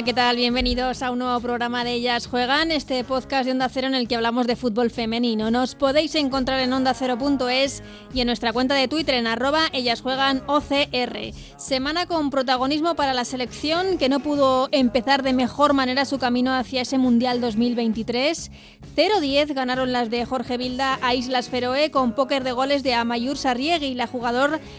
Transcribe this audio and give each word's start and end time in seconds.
¿Qué 0.00 0.14
tal? 0.14 0.36
Bienvenidos 0.36 1.02
a 1.02 1.10
un 1.10 1.18
nuevo 1.18 1.38
programa 1.40 1.84
de 1.84 1.92
Ellas 1.92 2.26
Juegan, 2.26 2.72
este 2.72 3.04
podcast 3.04 3.44
de 3.44 3.52
Onda 3.52 3.68
Cero 3.68 3.88
en 3.88 3.94
el 3.94 4.08
que 4.08 4.16
hablamos 4.16 4.46
de 4.46 4.56
fútbol 4.56 4.90
femenino. 4.90 5.50
Nos 5.50 5.74
podéis 5.74 6.14
encontrar 6.14 6.60
en 6.60 6.72
ondacero.es 6.72 7.82
y 8.14 8.20
en 8.22 8.26
nuestra 8.26 8.54
cuenta 8.54 8.74
de 8.74 8.88
Twitter 8.88 9.16
en 9.16 9.26
arroba 9.26 9.68
Ellas 9.72 10.00
Juegan 10.00 10.42
OCR. 10.46 11.32
Semana 11.58 12.06
con 12.06 12.30
protagonismo 12.30 12.96
para 12.96 13.12
la 13.12 13.26
selección 13.26 13.98
que 13.98 14.08
no 14.08 14.20
pudo 14.20 14.70
empezar 14.72 15.22
de 15.22 15.34
mejor 15.34 15.74
manera 15.74 16.06
su 16.06 16.18
camino 16.18 16.54
hacia 16.54 16.80
ese 16.80 16.96
Mundial 16.96 17.42
2023. 17.42 18.50
0-10 18.96 19.54
ganaron 19.54 19.92
las 19.92 20.08
de 20.10 20.24
Jorge 20.24 20.56
Vilda 20.56 20.98
a 21.02 21.14
Islas 21.14 21.50
Feroe 21.50 21.90
con 21.90 22.14
póker 22.14 22.44
de 22.44 22.52
goles 22.52 22.82
de 22.82 22.94
Amayur 22.94 23.36
Sarriegui, 23.36 23.94
la, 23.94 24.08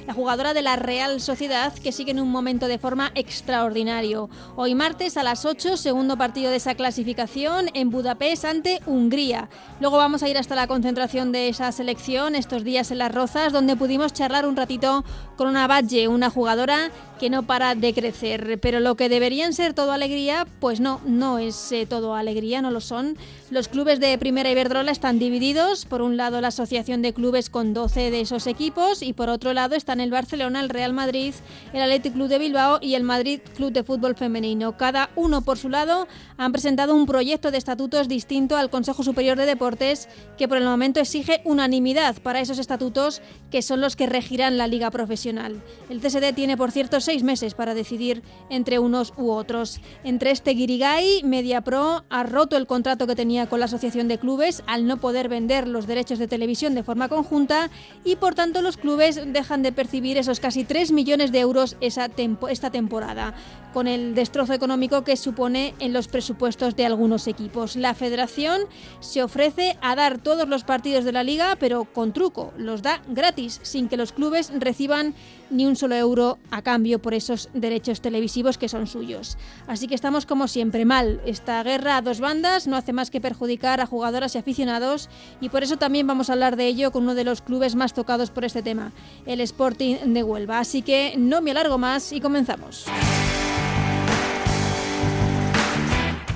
la 0.08 0.14
jugadora 0.14 0.54
de 0.54 0.62
la 0.64 0.76
Real 0.76 1.22
Sociedad 1.22 1.72
que 1.72 1.92
sigue 1.92 2.12
en 2.12 2.20
un 2.20 2.32
momento 2.32 2.68
de 2.68 2.80
forma 2.80 3.12
extraordinario. 3.14 4.30
Hoy 4.56 4.74
martes 4.74 5.03
a 5.04 5.24
las 5.24 5.44
8, 5.44 5.76
segundo 5.76 6.18
partido 6.18 6.50
de 6.50 6.56
esa 6.56 6.76
clasificación 6.76 7.66
en 7.74 7.90
Budapest 7.90 8.46
ante 8.46 8.80
Hungría. 8.86 9.50
Luego 9.82 9.98
vamos 9.98 10.24
a 10.24 10.30
ir 10.30 10.38
hasta 10.38 10.56
la 10.56 10.66
concentración 10.66 11.34
de 11.34 11.50
esa 11.50 11.74
selección 11.74 12.36
estos 12.36 12.64
días 12.64 12.90
en 12.90 13.00
Las 13.00 13.14
Rozas, 13.14 13.52
donde 13.52 13.76
pudimos 13.76 14.14
charlar 14.14 14.48
un 14.48 14.56
ratito 14.56 15.04
con 15.36 15.50
una 15.50 15.68
Badge, 15.68 16.08
una 16.08 16.30
jugadora 16.30 16.90
que 17.24 17.30
no 17.30 17.44
para 17.44 17.74
de 17.74 17.94
crecer. 17.94 18.60
Pero 18.60 18.82
lo 18.82 18.96
que 18.96 19.08
deberían 19.08 19.54
ser 19.54 19.74
todo 19.74 19.94
alegría, 19.94 20.46
pues 20.60 20.82
no, 20.82 21.00
no 21.06 21.38
es 21.38 21.72
eh, 21.72 21.86
todo 21.86 22.16
alegría, 22.16 22.62
no 22.62 22.70
lo 22.70 22.82
son. 22.82 23.16
Los 23.50 23.70
clubes 23.70 24.02
de 24.02 24.18
Primera 24.18 24.52
Iberdrola 24.52 24.92
están 24.92 25.20
divididos. 25.20 25.86
Por 25.86 26.02
un 26.02 26.18
lado 26.18 26.42
la 26.42 26.50
Asociación 26.50 27.02
de 27.02 27.14
Clubes 27.14 27.50
con 27.50 27.74
12 27.74 28.12
de 28.12 28.20
esos 28.20 28.46
equipos 28.46 29.02
y 29.02 29.14
por 29.14 29.30
otro 29.30 29.54
lado 29.54 29.76
están 29.76 30.02
el 30.02 30.12
Barcelona, 30.12 30.60
el 30.60 30.68
Real 30.68 30.92
Madrid, 30.92 31.34
el 31.72 31.82
Athletic 31.82 32.12
Club 32.12 32.28
de 32.28 32.40
Bilbao 32.40 32.80
y 32.82 32.96
el 32.96 33.04
Madrid 33.04 33.40
Club 33.56 33.72
de 33.72 33.84
Fútbol 33.84 34.16
Femenino. 34.16 34.76
Cada 34.76 35.10
uno 35.16 35.44
por 35.44 35.58
su 35.58 35.70
lado 35.70 36.10
han 36.36 36.52
presentado 36.52 36.94
un 36.94 37.06
proyecto 37.06 37.52
de 37.52 37.58
estatutos 37.58 38.10
distinto 38.10 38.58
al 38.58 38.70
Consejo 38.70 39.02
Superior 39.04 39.38
de 39.38 39.46
Deportes 39.46 40.10
que 40.38 40.50
por 40.50 40.58
el 40.58 40.66
momento 40.66 41.00
exige 41.00 41.40
unanimidad 41.46 42.18
para 42.22 42.42
esos 42.42 42.60
estatutos 42.60 43.22
que 43.50 43.62
son 43.62 43.80
los 43.80 43.96
que 43.96 44.08
regirán 44.08 44.58
la 44.58 44.68
liga 44.68 44.90
profesional. 44.90 45.62
El 45.90 46.02
CSD 46.02 46.34
tiene, 46.34 46.58
por 46.58 46.72
cierto, 46.72 47.00
seis 47.00 47.13
meses 47.22 47.54
para 47.54 47.76
decidir 47.76 48.24
entre 48.50 48.80
unos 48.80 49.14
u 49.18 49.30
otros. 49.30 49.80
Entre 50.04 50.32
este 50.32 50.52
Guirigay, 50.52 51.22
MediaPro 51.24 52.06
ha 52.10 52.24
roto 52.24 52.58
el 52.58 52.66
contrato 52.66 53.06
que 53.06 53.16
tenía 53.16 53.46
con 53.48 53.60
la 53.60 53.66
Asociación 53.66 54.08
de 54.08 54.18
Clubes 54.18 54.64
al 54.66 54.88
no 54.88 54.98
poder 54.98 55.30
vender 55.30 55.68
los 55.68 55.86
derechos 55.86 56.18
de 56.18 56.28
televisión 56.28 56.74
de 56.74 56.84
forma 56.84 57.10
conjunta 57.10 57.70
y 58.04 58.16
por 58.16 58.34
tanto 58.34 58.62
los 58.62 58.78
clubes 58.78 59.20
dejan 59.34 59.62
de 59.62 59.72
percibir 59.72 60.18
esos 60.18 60.40
casi 60.40 60.64
3 60.64 60.92
millones 60.92 61.32
de 61.32 61.42
euros 61.42 61.78
esa 61.82 62.10
esta 62.50 62.72
temporada, 62.72 63.34
con 63.74 63.88
el 63.88 64.16
destrozo 64.16 64.54
económico 64.54 65.04
que 65.04 65.18
supone 65.18 65.74
en 65.80 65.94
los 65.94 66.08
presupuestos 66.08 66.76
de 66.76 66.86
algunos 66.86 67.28
equipos. 67.28 67.76
La 67.76 67.94
federación 67.94 68.62
se 69.00 69.24
ofrece 69.24 69.78
a 69.82 69.96
dar 69.96 70.20
todos 70.20 70.48
los 70.48 70.64
partidos 70.64 71.04
de 71.06 71.12
la 71.12 71.24
liga, 71.24 71.58
pero 71.60 71.86
con 71.86 72.14
truco, 72.14 72.54
los 72.58 72.82
da 72.82 73.02
gratis, 73.08 73.60
sin 73.64 73.90
que 73.90 73.98
los 73.98 74.14
clubes 74.14 74.52
reciban 74.58 75.16
ni 75.54 75.66
un 75.66 75.76
solo 75.76 75.96
euro 75.96 76.38
a 76.52 76.62
cambio 76.62 77.00
por 77.00 77.14
esos 77.14 77.50
derechos 77.54 78.02
televisivos 78.02 78.58
que 78.58 78.70
son 78.70 78.88
suyos. 78.88 79.38
Así 79.68 79.88
que 79.88 79.96
estamos 79.96 80.26
como 80.26 80.48
siempre 80.48 80.86
mal. 80.86 81.22
Esta 81.26 81.64
guerra 81.64 81.98
a 81.98 82.02
dos 82.02 82.20
bandas 82.20 82.68
no 82.68 82.76
hace 82.76 82.94
más 82.94 83.10
que 83.10 83.22
perjudicar 83.22 83.80
a 83.80 83.86
jugadoras 83.86 84.36
y 84.36 84.38
aficionados 84.38 85.10
y 85.40 85.50
por 85.50 85.64
eso 85.64 85.78
también 85.78 86.08
vamos 86.08 86.30
a 86.30 86.34
hablar 86.34 86.56
de 86.56 86.68
ello 86.68 86.92
con 86.92 87.04
uno 87.04 87.16
de 87.16 87.24
los 87.24 87.42
clubes 87.42 87.76
más 87.76 87.94
tocados 87.94 88.32
por 88.32 88.46
este 88.46 88.62
tema, 88.62 88.92
el 89.26 89.40
Sporting 89.42 90.14
de 90.14 90.24
Huelva. 90.24 90.60
Así 90.60 90.82
que 90.82 91.16
no 91.18 91.42
me 91.42 91.52
alargo 91.52 91.78
más 91.78 92.12
y 92.12 92.20
comenzamos. 92.20 92.86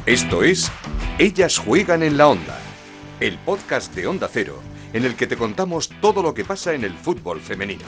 Esto 0.06 0.44
es 0.44 0.72
Ellas 1.19 1.57
juegan 1.57 2.01
en 2.01 2.16
la 2.17 2.29
onda, 2.29 2.57
el 3.19 3.38
podcast 3.39 3.94
de 3.94 4.07
Onda 4.07 4.29
Cero 4.31 4.61
en 4.94 5.06
el 5.06 5.16
que 5.16 5.27
te 5.27 5.38
contamos 5.38 5.89
todo 6.01 6.22
lo 6.22 6.33
que 6.33 6.45
pasa 6.45 6.73
en 6.73 6.83
el 6.83 6.94
fútbol 6.94 7.39
femenino. 7.41 7.83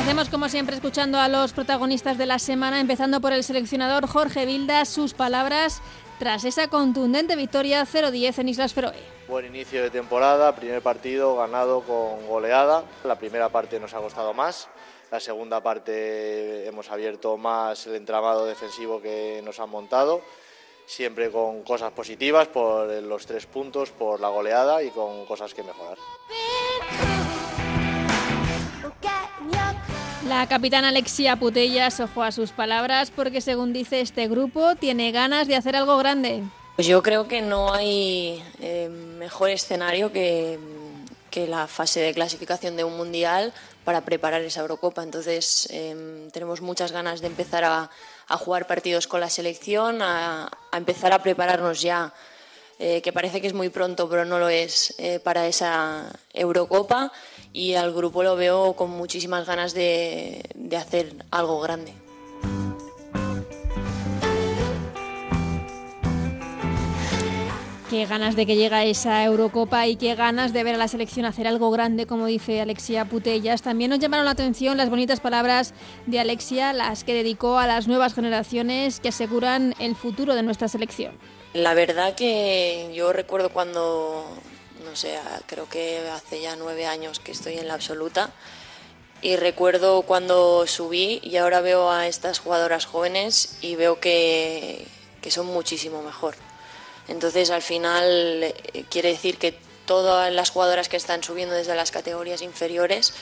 Hacemos 0.00 0.30
como 0.30 0.48
siempre 0.48 0.74
escuchando 0.74 1.18
a 1.18 1.28
los 1.28 1.52
protagonistas 1.52 2.16
de 2.16 2.24
la 2.24 2.38
semana, 2.38 2.80
empezando 2.80 3.20
por 3.20 3.34
el 3.34 3.44
seleccionador 3.44 4.06
Jorge 4.06 4.46
Vilda, 4.46 4.86
sus 4.86 5.12
palabras 5.12 5.82
tras 6.18 6.44
esa 6.44 6.68
contundente 6.68 7.36
victoria 7.36 7.84
0-10 7.84 8.38
en 8.38 8.48
Islas 8.48 8.72
Feroe. 8.72 8.96
Buen 9.28 9.44
inicio 9.44 9.82
de 9.82 9.90
temporada, 9.90 10.56
primer 10.56 10.80
partido 10.80 11.36
ganado 11.36 11.82
con 11.82 12.26
goleada. 12.26 12.82
La 13.04 13.18
primera 13.18 13.50
parte 13.50 13.78
nos 13.78 13.92
ha 13.92 13.98
costado 13.98 14.32
más, 14.32 14.68
la 15.10 15.20
segunda 15.20 15.62
parte 15.62 16.66
hemos 16.66 16.90
abierto 16.90 17.36
más 17.36 17.86
el 17.86 17.94
entramado 17.96 18.46
defensivo 18.46 19.02
que 19.02 19.42
nos 19.44 19.60
han 19.60 19.68
montado, 19.68 20.22
siempre 20.86 21.30
con 21.30 21.62
cosas 21.62 21.92
positivas 21.92 22.48
por 22.48 22.88
los 22.88 23.26
tres 23.26 23.44
puntos, 23.44 23.90
por 23.90 24.18
la 24.18 24.28
goleada 24.28 24.82
y 24.82 24.88
con 24.90 25.26
cosas 25.26 25.52
que 25.52 25.62
mejorar. 25.62 25.98
La 30.26 30.46
capitana 30.46 30.88
Alexia 30.88 31.36
Putellas 31.36 31.98
ojo 31.98 32.22
a 32.22 32.30
sus 32.30 32.50
palabras 32.50 33.10
porque 33.10 33.40
según 33.40 33.72
dice 33.72 34.02
este 34.02 34.28
grupo 34.28 34.76
tiene 34.76 35.12
ganas 35.12 35.48
de 35.48 35.56
hacer 35.56 35.76
algo 35.76 35.96
grande. 35.96 36.42
Pues 36.76 36.86
yo 36.86 37.02
creo 37.02 37.26
que 37.26 37.40
no 37.40 37.72
hay 37.72 38.42
eh, 38.60 38.90
mejor 38.90 39.48
escenario 39.48 40.12
que, 40.12 40.58
que, 41.30 41.46
la 41.46 41.66
fase 41.66 42.00
de 42.00 42.12
clasificación 42.12 42.76
de 42.76 42.84
un 42.84 42.98
mundial 42.98 43.54
para 43.84 44.02
preparar 44.02 44.42
esa 44.42 44.60
Eurocopa. 44.60 45.02
Entonces 45.02 45.66
eh, 45.70 46.28
tenemos 46.32 46.60
muchas 46.60 46.92
ganas 46.92 47.22
de 47.22 47.26
empezar 47.26 47.64
a, 47.64 47.90
a, 48.28 48.36
jugar 48.36 48.66
partidos 48.66 49.06
con 49.06 49.20
la 49.20 49.30
selección, 49.30 50.02
a, 50.02 50.50
a 50.70 50.76
empezar 50.76 51.14
a 51.14 51.22
prepararnos 51.22 51.80
ya, 51.80 52.12
eh, 52.82 53.02
que 53.02 53.12
parece 53.12 53.42
que 53.42 53.46
es 53.46 53.52
muy 53.52 53.68
pronto, 53.68 54.08
pero 54.08 54.24
no 54.24 54.38
lo 54.38 54.48
es, 54.48 54.94
eh, 54.96 55.20
para 55.20 55.46
esa 55.46 56.10
Eurocopa 56.32 57.12
y 57.52 57.74
al 57.74 57.92
grupo 57.92 58.22
lo 58.22 58.36
veo 58.36 58.72
con 58.72 58.88
muchísimas 58.90 59.46
ganas 59.46 59.74
de, 59.74 60.42
de 60.54 60.76
hacer 60.78 61.14
algo 61.30 61.60
grande. 61.60 61.92
Qué 67.90 68.06
ganas 68.06 68.34
de 68.34 68.46
que 68.46 68.56
llegue 68.56 68.88
esa 68.88 69.24
Eurocopa 69.24 69.86
y 69.86 69.96
qué 69.96 70.14
ganas 70.14 70.54
de 70.54 70.64
ver 70.64 70.76
a 70.76 70.78
la 70.78 70.88
selección 70.88 71.26
hacer 71.26 71.46
algo 71.46 71.70
grande, 71.70 72.06
como 72.06 72.26
dice 72.26 72.62
Alexia 72.62 73.04
Putellas. 73.04 73.60
También 73.60 73.90
nos 73.90 73.98
llamaron 73.98 74.24
la 74.24 74.30
atención 74.30 74.78
las 74.78 74.88
bonitas 74.88 75.20
palabras 75.20 75.74
de 76.06 76.18
Alexia, 76.18 76.72
las 76.72 77.04
que 77.04 77.12
dedicó 77.12 77.58
a 77.58 77.66
las 77.66 77.88
nuevas 77.88 78.14
generaciones 78.14 79.00
que 79.00 79.10
aseguran 79.10 79.74
el 79.80 79.96
futuro 79.96 80.34
de 80.34 80.44
nuestra 80.44 80.68
selección. 80.68 81.12
La 81.52 81.74
verdad 81.74 82.14
que 82.14 82.92
yo 82.94 83.12
recuerdo 83.12 83.50
cuando, 83.50 84.24
no 84.84 84.94
sé, 84.94 85.18
creo 85.46 85.68
que 85.68 85.98
hace 86.10 86.40
ya 86.40 86.54
nueve 86.54 86.86
años 86.86 87.18
que 87.18 87.32
estoy 87.32 87.58
en 87.58 87.66
la 87.66 87.74
absoluta 87.74 88.30
y 89.20 89.34
recuerdo 89.34 90.02
cuando 90.02 90.64
subí 90.68 91.20
y 91.24 91.38
ahora 91.38 91.60
veo 91.60 91.90
a 91.90 92.06
estas 92.06 92.38
jugadoras 92.38 92.86
jóvenes 92.86 93.56
y 93.62 93.74
veo 93.74 93.98
que, 93.98 94.86
que 95.20 95.32
son 95.32 95.46
muchísimo 95.46 96.02
mejor. 96.02 96.36
Entonces, 97.08 97.50
al 97.50 97.62
final, 97.62 98.44
eh, 98.44 98.84
quiere 98.88 99.08
decir 99.08 99.36
que 99.36 99.58
todas 99.86 100.32
las 100.32 100.50
jugadoras 100.50 100.88
que 100.88 100.96
están 100.96 101.24
subiendo 101.24 101.56
desde 101.56 101.74
las 101.74 101.90
categorías 101.90 102.42
inferiores 102.42 103.12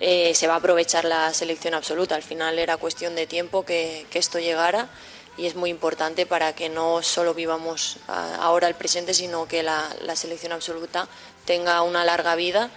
eh, 0.00 0.34
se 0.34 0.46
va 0.46 0.54
a 0.54 0.58
aprovechar 0.58 1.06
la 1.06 1.32
selección 1.32 1.72
absoluta. 1.72 2.16
Al 2.16 2.22
final 2.22 2.58
era 2.58 2.76
cuestión 2.76 3.14
de 3.14 3.26
tiempo 3.26 3.64
que, 3.64 4.04
que 4.10 4.18
esto 4.18 4.38
llegara 4.38 4.90
y 5.36 5.46
es 5.46 5.54
muy 5.54 5.70
importante 5.70 6.26
para 6.26 6.54
que 6.54 6.68
no 6.68 7.02
solo 7.02 7.34
vivamos 7.34 7.98
ahora 8.06 8.68
el 8.68 8.74
presente, 8.74 9.14
sino 9.14 9.46
que 9.46 9.62
la, 9.62 9.88
selección 10.14 10.52
absoluta 10.52 11.08
tenga 11.44 11.82
una 11.82 12.04
larga 12.04 12.34
vida 12.34 12.70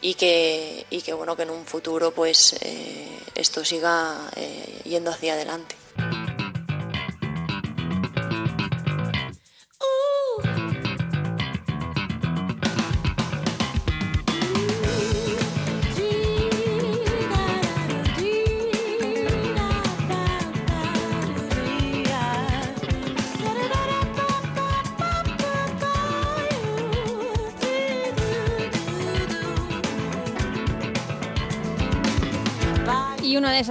y 0.00 0.14
que, 0.14 0.86
y 0.90 1.02
que, 1.02 1.12
bueno, 1.12 1.36
que 1.36 1.42
en 1.42 1.50
un 1.50 1.66
futuro 1.66 2.12
pues, 2.12 2.56
eh, 2.60 3.18
esto 3.34 3.64
siga 3.64 4.30
eh, 4.36 4.80
yendo 4.84 5.10
hacia 5.10 5.34
adelante. 5.34 5.76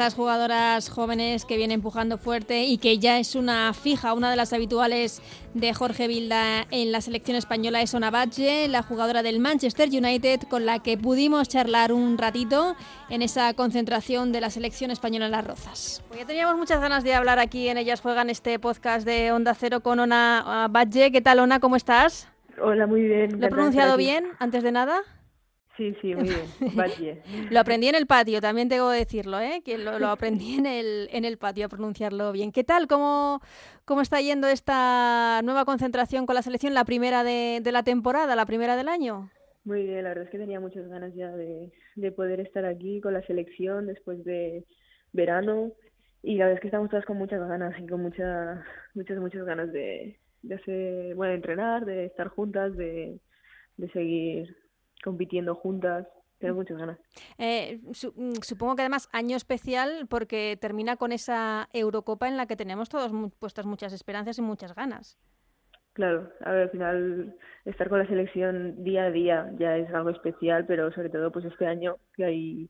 Esas 0.05 0.13
jugadoras 0.13 0.87
jóvenes 0.89 1.45
que 1.45 1.57
viene 1.57 1.73
empujando 1.73 2.19
fuerte 2.19 2.65
y 2.65 2.77
que 2.77 2.99
ya 2.99 3.17
es 3.17 3.33
una 3.33 3.73
fija, 3.73 4.13
una 4.13 4.29
de 4.29 4.35
las 4.35 4.53
habituales 4.53 5.19
de 5.55 5.73
Jorge 5.73 6.07
Vilda 6.07 6.67
en 6.69 6.91
la 6.91 7.01
selección 7.01 7.35
española 7.35 7.81
es 7.81 7.91
Ona 7.95 8.11
Badge, 8.11 8.67
la 8.67 8.83
jugadora 8.83 9.23
del 9.23 9.39
Manchester 9.39 9.89
United 9.89 10.41
con 10.47 10.67
la 10.67 10.77
que 10.83 10.95
pudimos 10.95 11.49
charlar 11.49 11.91
un 11.91 12.19
ratito 12.19 12.75
en 13.09 13.23
esa 13.23 13.55
concentración 13.55 14.31
de 14.31 14.41
la 14.41 14.51
selección 14.51 14.91
española 14.91 15.25
en 15.25 15.31
Las 15.31 15.47
Rozas. 15.47 16.03
Pues 16.07 16.19
ya 16.19 16.27
teníamos 16.27 16.55
muchas 16.55 16.79
ganas 16.79 17.03
de 17.03 17.15
hablar 17.15 17.39
aquí 17.39 17.67
en 17.67 17.79
Ellas 17.79 18.01
Juegan 18.01 18.29
este 18.29 18.59
podcast 18.59 19.07
de 19.07 19.31
Onda 19.31 19.55
Cero 19.55 19.79
con 19.79 19.99
Ona 19.99 20.67
Badge. 20.69 21.11
¿Qué 21.11 21.21
tal, 21.21 21.39
Ona? 21.39 21.59
¿Cómo 21.59 21.77
estás? 21.77 22.27
Hola, 22.61 22.85
muy 22.85 23.01
bien. 23.01 23.41
¿Lo 23.41 23.47
he 23.47 23.49
pronunciado 23.49 23.97
bien 23.97 24.27
antes 24.37 24.61
de 24.61 24.71
nada? 24.71 25.01
Sí, 25.77 25.93
sí, 26.01 26.15
muy 26.15 26.29
bien. 26.29 27.19
lo 27.51 27.59
aprendí 27.59 27.87
en 27.87 27.95
el 27.95 28.07
patio, 28.07 28.39
también 28.39 28.69
tengo 28.69 28.89
que 28.91 28.97
decirlo, 28.97 29.39
¿eh? 29.39 29.61
que 29.63 29.77
lo, 29.77 30.07
aprendí 30.07 30.55
en 30.57 30.65
el, 30.65 31.09
en 31.11 31.25
el 31.25 31.37
patio 31.37 31.65
a 31.65 31.69
pronunciarlo 31.69 32.31
bien. 32.31 32.51
¿Qué 32.53 32.63
tal? 32.63 32.87
¿Cómo, 32.87 33.41
¿Cómo 33.83 34.01
está 34.01 34.21
yendo 34.21 34.47
esta 34.47 35.41
nueva 35.43 35.65
concentración 35.65 36.25
con 36.25 36.35
la 36.35 36.41
selección, 36.41 36.73
la 36.73 36.85
primera 36.85 37.23
de, 37.23 37.59
de 37.61 37.71
la 37.73 37.83
temporada, 37.83 38.35
la 38.35 38.45
primera 38.45 38.77
del 38.77 38.87
año? 38.87 39.29
Muy 39.65 39.83
bien, 39.83 40.03
la 40.03 40.09
verdad 40.09 40.25
es 40.25 40.29
que 40.29 40.37
tenía 40.37 40.59
muchas 40.59 40.87
ganas 40.87 41.13
ya 41.13 41.31
de, 41.31 41.73
de 41.95 42.11
poder 42.11 42.39
estar 42.39 42.65
aquí 42.65 43.01
con 43.01 43.13
la 43.13 43.23
selección 43.23 43.87
después 43.87 44.23
de 44.23 44.63
verano 45.11 45.73
y 46.23 46.37
la 46.37 46.45
verdad 46.45 46.57
es 46.57 46.61
que 46.61 46.67
estamos 46.67 46.89
todas 46.89 47.05
con 47.05 47.17
muchas 47.17 47.45
ganas 47.47 47.77
y 47.79 47.85
con 47.85 48.01
muchas, 48.01 48.59
muchas, 48.93 49.17
muchas 49.17 49.43
ganas 49.43 49.71
de, 49.73 50.19
de 50.41 50.55
hacer, 50.55 51.15
bueno, 51.15 51.31
de 51.31 51.35
entrenar, 51.35 51.85
de 51.85 52.05
estar 52.05 52.29
juntas, 52.29 52.77
de, 52.77 53.19
de 53.77 53.89
seguir 53.91 54.55
compitiendo 55.03 55.55
juntas. 55.55 56.07
Tengo 56.39 56.55
muchas 56.55 56.77
ganas. 56.77 56.99
Eh, 57.37 57.79
mm, 57.81 58.33
supongo 58.41 58.75
que 58.75 58.81
además 58.81 59.09
año 59.13 59.37
especial 59.37 60.05
porque 60.09 60.57
termina 60.59 60.97
con 60.97 61.11
esa 61.11 61.69
Eurocopa 61.71 62.27
en 62.27 62.37
la 62.37 62.45
que 62.45 62.57
tenemos 62.57 62.89
todos 62.89 63.11
puestas 63.39 63.65
muchas 63.65 63.93
esperanzas 63.93 64.37
y 64.37 64.41
muchas 64.41 64.75
ganas. 64.75 65.17
Claro, 65.93 66.29
a 66.41 66.51
ver, 66.51 66.63
al 66.63 66.69
final 66.71 67.35
estar 67.63 67.87
con 67.87 67.99
la 67.99 68.07
selección 68.07 68.83
día 68.83 69.05
a 69.05 69.11
día 69.11 69.49
ya 69.57 69.77
es 69.77 69.89
algo 69.93 70.09
especial, 70.09 70.65
pero 70.65 70.91
sobre 70.91 71.09
todo 71.09 71.31
pues 71.31 71.45
este 71.45 71.67
año 71.67 71.95
que 72.13 72.25
hay 72.25 72.69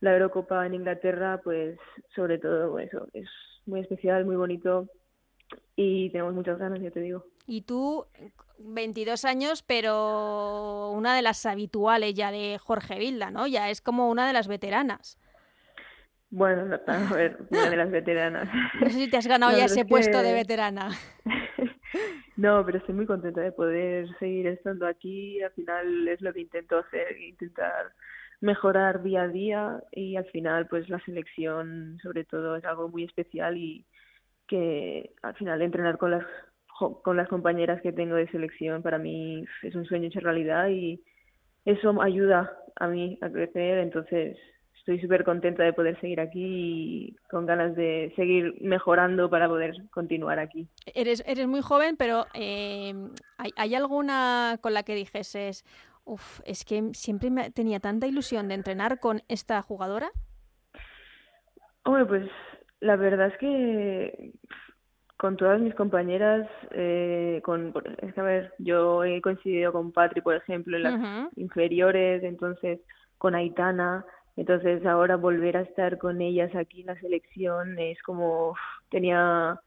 la 0.00 0.12
Eurocopa 0.12 0.66
en 0.66 0.74
Inglaterra, 0.74 1.40
pues 1.44 1.78
sobre 2.16 2.38
todo 2.38 2.76
eso, 2.80 3.06
es 3.12 3.28
muy 3.66 3.78
especial, 3.78 4.24
muy 4.24 4.34
bonito 4.34 4.88
y 5.76 6.10
tenemos 6.10 6.34
muchas 6.34 6.58
ganas, 6.58 6.80
ya 6.80 6.90
te 6.90 7.00
digo. 7.00 7.24
Y 7.46 7.62
tú, 7.62 8.06
22 8.58 9.24
años, 9.24 9.62
pero 9.62 10.90
una 10.90 11.14
de 11.14 11.22
las 11.22 11.44
habituales 11.46 12.14
ya 12.14 12.30
de 12.30 12.58
Jorge 12.58 12.98
Vilda, 12.98 13.30
¿no? 13.30 13.46
Ya 13.46 13.70
es 13.70 13.80
como 13.80 14.10
una 14.10 14.26
de 14.26 14.32
las 14.32 14.48
veteranas. 14.48 15.18
Bueno, 16.30 16.80
a 16.86 17.14
ver, 17.14 17.38
una 17.50 17.70
de 17.70 17.76
las 17.76 17.90
veteranas. 17.90 18.48
No 18.80 18.86
sé 18.88 18.92
si 18.92 19.10
te 19.10 19.16
has 19.18 19.26
ganado 19.26 19.56
ya 19.56 19.66
ese 19.66 19.84
puesto 19.84 20.22
de 20.22 20.32
veterana. 20.32 20.90
no, 22.36 22.64
pero 22.64 22.78
estoy 22.78 22.94
muy 22.94 23.06
contenta 23.06 23.40
de 23.40 23.52
poder 23.52 24.08
seguir 24.18 24.46
estando 24.48 24.86
aquí. 24.86 25.40
Al 25.42 25.52
final 25.52 26.08
es 26.08 26.20
lo 26.22 26.32
que 26.32 26.40
intento 26.40 26.78
hacer, 26.78 27.20
intentar 27.20 27.92
mejorar 28.40 29.02
día 29.02 29.22
a 29.22 29.28
día 29.28 29.82
y 29.92 30.16
al 30.16 30.26
final 30.26 30.66
pues 30.66 30.88
la 30.88 30.98
selección 31.04 31.98
sobre 32.02 32.24
todo 32.24 32.56
es 32.56 32.64
algo 32.64 32.88
muy 32.88 33.04
especial 33.04 33.56
y 33.56 33.86
que 34.46 35.14
al 35.22 35.34
final 35.36 35.62
entrenar 35.62 35.96
con 35.96 36.10
las 36.10 36.26
con 36.78 37.16
las 37.16 37.28
compañeras 37.28 37.80
que 37.82 37.92
tengo 37.92 38.16
de 38.16 38.28
selección 38.28 38.82
para 38.82 38.98
mí 38.98 39.44
es 39.62 39.74
un 39.74 39.84
sueño 39.84 40.08
hecho 40.08 40.20
realidad 40.20 40.68
y 40.68 41.00
eso 41.64 42.00
ayuda 42.02 42.52
a 42.76 42.88
mí 42.88 43.18
a 43.22 43.30
crecer, 43.30 43.78
entonces 43.78 44.36
estoy 44.78 45.00
súper 45.00 45.24
contenta 45.24 45.62
de 45.62 45.72
poder 45.72 45.98
seguir 46.00 46.20
aquí 46.20 46.44
y 46.44 47.16
con 47.30 47.46
ganas 47.46 47.74
de 47.74 48.12
seguir 48.16 48.54
mejorando 48.60 49.30
para 49.30 49.48
poder 49.48 49.74
continuar 49.90 50.38
aquí. 50.38 50.68
Eres, 50.94 51.24
eres 51.26 51.46
muy 51.46 51.62
joven, 51.62 51.96
pero 51.96 52.26
eh, 52.34 52.92
¿hay, 53.38 53.50
¿hay, 53.56 53.74
alguna 53.74 54.58
con 54.60 54.74
la 54.74 54.82
que 54.82 54.94
dijeses, 54.94 55.64
uff, 56.04 56.40
es 56.44 56.66
que 56.66 56.90
siempre 56.92 57.30
me 57.30 57.50
tenía 57.50 57.80
tanta 57.80 58.06
ilusión 58.06 58.48
de 58.48 58.56
entrenar 58.56 59.00
con 59.00 59.22
esta 59.28 59.62
jugadora? 59.62 60.10
Hombre, 61.84 62.04
pues 62.04 62.30
la 62.80 62.96
verdad 62.96 63.28
es 63.28 63.38
que 63.38 64.32
con 65.24 65.38
todas 65.38 65.58
mis 65.58 65.74
compañeras, 65.74 66.46
eh, 66.72 67.40
con, 67.44 67.72
es 68.02 68.12
que 68.12 68.20
a 68.20 68.24
ver, 68.24 68.52
yo 68.58 69.04
he 69.04 69.22
coincidido 69.22 69.72
con 69.72 69.90
Patri, 69.90 70.20
por 70.20 70.34
ejemplo, 70.34 70.76
en 70.76 70.82
las 70.82 71.32
inferiores, 71.36 72.22
entonces 72.22 72.80
con 73.16 73.34
Aitana, 73.34 74.04
entonces 74.36 74.84
ahora 74.84 75.16
volver 75.16 75.56
a 75.56 75.62
estar 75.62 75.96
con 75.96 76.20
ellas 76.20 76.54
aquí 76.54 76.82
en 76.82 76.88
la 76.88 77.00
selección 77.00 77.78
es 77.78 78.02
como, 78.02 78.54
tenía 78.90 79.58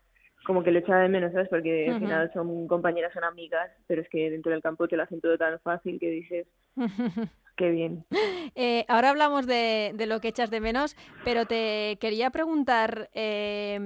como 0.46 0.62
que 0.62 0.70
lo 0.70 0.78
echaba 0.78 1.00
de 1.00 1.10
menos, 1.10 1.32
¿sabes? 1.32 1.50
Porque 1.50 1.90
al 1.90 2.02
final 2.02 2.32
son 2.34 2.68
compañeras, 2.68 3.12
son 3.12 3.24
amigas, 3.24 3.72
pero 3.88 4.04
es 4.04 4.10
que 4.10 4.30
dentro 4.30 4.52
del 4.52 4.62
campo 4.62 4.88
te 4.88 4.96
lo 4.96 5.02
hacen 5.02 5.22
todo 5.22 5.40
tan 5.40 5.60
fácil 5.62 6.00
que 6.00 6.12
dices, 6.12 6.46
Qué 7.58 7.72
bien. 7.72 8.06
Eh, 8.56 8.86
ahora 8.88 9.10
hablamos 9.10 9.46
de, 9.46 9.94
lo 10.08 10.20
que 10.20 10.30
echas 10.30 10.50
de 10.50 10.62
menos, 10.62 10.96
pero 11.24 11.46
te 11.46 11.98
quería 12.00 12.32
preguntar, 12.32 13.10
eh, 13.14 13.80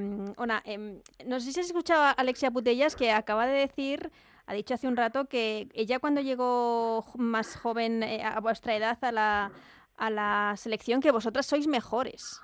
eh, 0.66 1.02
no 1.26 1.40
sé 1.40 1.52
si 1.52 1.60
has 1.60 1.66
escuchado 1.66 2.04
a 2.04 2.12
Alexia 2.12 2.52
Putellas 2.52 2.96
que 2.96 3.12
acaba 3.12 3.48
de 3.48 3.60
decir, 3.60 4.12
ha 4.46 4.54
dicho 4.54 4.74
hace 4.74 4.88
un 4.88 4.96
rato 4.96 5.26
que 5.26 5.68
ella 5.74 6.00
cuando 6.00 6.22
llegó 6.22 7.04
más 7.18 7.58
joven 7.58 8.04
eh, 8.04 8.24
a 8.24 8.40
vuestra 8.40 8.76
edad 8.76 8.98
a 9.02 9.12
la, 9.12 9.52
a 9.98 10.10
la 10.10 10.54
selección, 10.56 11.02
que 11.02 11.12
vosotras 11.12 11.46
sois 11.46 11.68
mejores. 11.68 12.42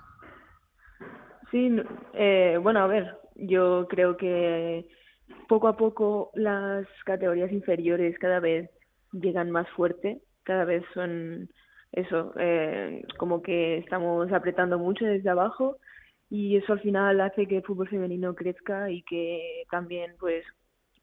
Sí, 1.51 1.69
bueno, 2.61 2.79
a 2.81 2.87
ver, 2.87 3.17
yo 3.35 3.87
creo 3.87 4.17
que 4.17 4.85
poco 5.47 5.69
a 5.69 5.77
poco 5.77 6.31
las 6.35 6.85
categorías 7.05 7.51
inferiores 7.51 8.17
cada 8.19 8.41
vez 8.41 8.69
llegan 9.13 9.51
más 9.51 9.69
fuerte 9.69 10.21
cada 10.47 10.63
vez 10.63 10.83
son 10.93 11.49
eso, 11.91 12.33
eh, 12.39 13.03
como 13.17 13.41
que 13.41 13.77
estamos 13.79 14.31
apretando 14.31 14.79
mucho 14.79 15.05
desde 15.05 15.29
abajo 15.29 15.77
y 16.29 16.55
eso 16.55 16.73
al 16.73 16.79
final 16.79 17.19
hace 17.19 17.47
que 17.47 17.57
el 17.57 17.63
fútbol 17.63 17.89
femenino 17.89 18.33
crezca 18.33 18.89
y 18.89 19.01
que 19.03 19.63
también 19.69 20.13
pues 20.19 20.45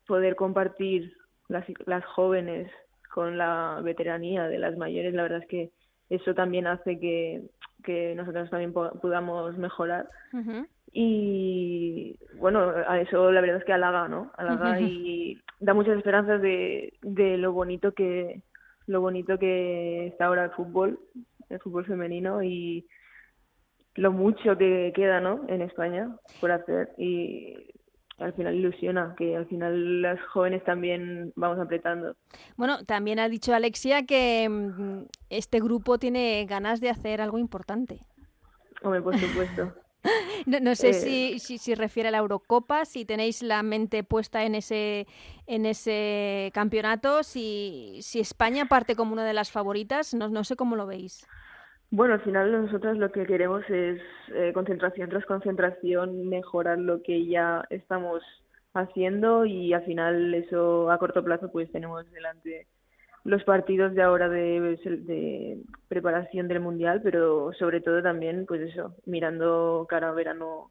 poder 0.07 0.35
compartir 0.35 1.13
las, 1.49 1.65
las 1.85 2.05
jóvenes 2.07 2.71
con 3.13 3.37
la 3.37 3.81
veteranía 3.83 4.49
de 4.49 4.59
las 4.59 4.77
mayores, 4.79 5.13
la 5.15 5.23
verdad 5.23 5.43
es 5.43 5.49
que 5.49 5.71
eso 6.09 6.35
también 6.35 6.67
hace 6.67 6.99
que, 6.99 7.43
que 7.83 8.15
nosotros 8.15 8.49
también 8.51 8.73
podamos 8.73 9.57
mejorar. 9.59 10.09
Y 10.93 12.19
bueno, 12.39 12.73
a 12.87 13.01
eso 13.01 13.31
la 13.31 13.41
verdad 13.41 13.59
es 13.59 13.65
que 13.65 13.73
halaga, 13.73 14.09
¿no? 14.09 14.31
Halaga 14.37 14.81
y 14.81 15.39
da 15.61 15.75
muchas 15.75 15.97
esperanzas 15.97 16.41
de, 16.41 16.95
de 17.03 17.37
lo 17.37 17.53
bonito 17.53 17.93
que, 17.93 18.43
lo 18.87 19.01
bonito 19.01 19.39
que 19.39 20.07
está 20.09 20.27
ahora 20.27 20.45
el 20.45 20.51
fútbol, 20.51 20.99
el 21.49 21.61
fútbol 21.61 21.87
femenino 21.87 22.43
y 22.43 22.87
lo 23.95 24.13
mucho 24.13 24.59
que 24.59 24.93
queda, 24.95 25.21
¿no? 25.21 25.45
En 25.49 25.63
España 25.63 26.17
por 26.41 26.51
hacer 26.51 26.93
y 26.99 27.71
al 28.19 28.33
final 28.35 28.55
ilusiona 28.55 29.15
que 29.17 29.37
al 29.37 29.47
final 29.47 30.03
las 30.03 30.21
jóvenes 30.27 30.63
también 30.65 31.33
vamos 31.37 31.59
apretando. 31.59 32.17
Bueno, 32.57 32.85
también 32.85 33.19
ha 33.19 33.29
dicho 33.29 33.55
Alexia 33.55 34.07
que 34.07 34.49
mm, 34.49 35.07
este 35.31 35.61
grupo 35.61 35.99
tiene 35.99 36.45
ganas 36.47 36.81
de 36.81 36.91
hacer 36.91 37.21
algo 37.21 37.39
importante. 37.39 38.01
Hombre, 38.83 39.03
por 39.03 39.17
supuesto. 39.17 39.73
No, 40.47 40.75
sé 40.75 40.91
eh, 40.91 41.39
si, 41.39 41.59
si, 41.59 41.75
refiere 41.75 42.09
a 42.09 42.13
la 42.13 42.19
Eurocopa, 42.19 42.85
si 42.85 43.05
tenéis 43.05 43.43
la 43.43 43.63
mente 43.63 44.05
puesta 44.05 44.45
en 44.45 44.55
ese, 44.55 45.07
en 45.47 45.67
ese 45.67 46.51
campeonato, 46.53 47.23
si, 47.23 47.99
si 48.03 48.21
España 48.21 48.67
parte 48.67 48.95
como 48.95 49.13
una 49.13 49.25
de 49.25 49.33
las 49.33 49.51
favoritas, 49.51 50.15
no, 50.15 50.29
no 50.29 50.45
sé 50.45 50.57
cómo 50.57 50.77
lo 50.77 50.87
veis. 50.87 51.27
Bueno, 51.91 52.15
al 52.15 52.21
final 52.23 52.51
nosotros 52.51 52.99
lo 52.99 53.13
que 53.13 53.25
queremos 53.25 53.63
es 53.71 54.01
eh, 54.35 54.53
concentración 54.53 55.09
tras 55.11 55.25
concentración, 55.27 56.29
mejorar 56.29 56.79
lo 56.79 57.03
que 57.03 57.27
ya 57.27 57.65
estamos 57.71 58.23
haciendo 58.75 59.45
y 59.47 59.73
al 59.73 59.85
final 59.85 60.35
eso 60.35 60.91
a 60.91 60.99
corto 60.99 61.23
plazo 61.23 61.53
pues 61.53 61.71
tenemos 61.71 62.11
delante 62.11 62.67
los 63.25 63.43
partidos 63.45 63.95
de 63.95 64.03
ahora 64.03 64.29
de, 64.29 65.63
preparación 65.89 66.47
del 66.47 66.61
mundial, 66.61 67.01
pero 67.03 67.53
sobre 67.59 67.81
todo 67.81 68.03
también, 68.03 68.45
pues 68.47 68.61
eso, 68.61 68.95
mirando 69.07 69.87
cara 69.89 70.11
a 70.11 70.13
verano 70.13 70.71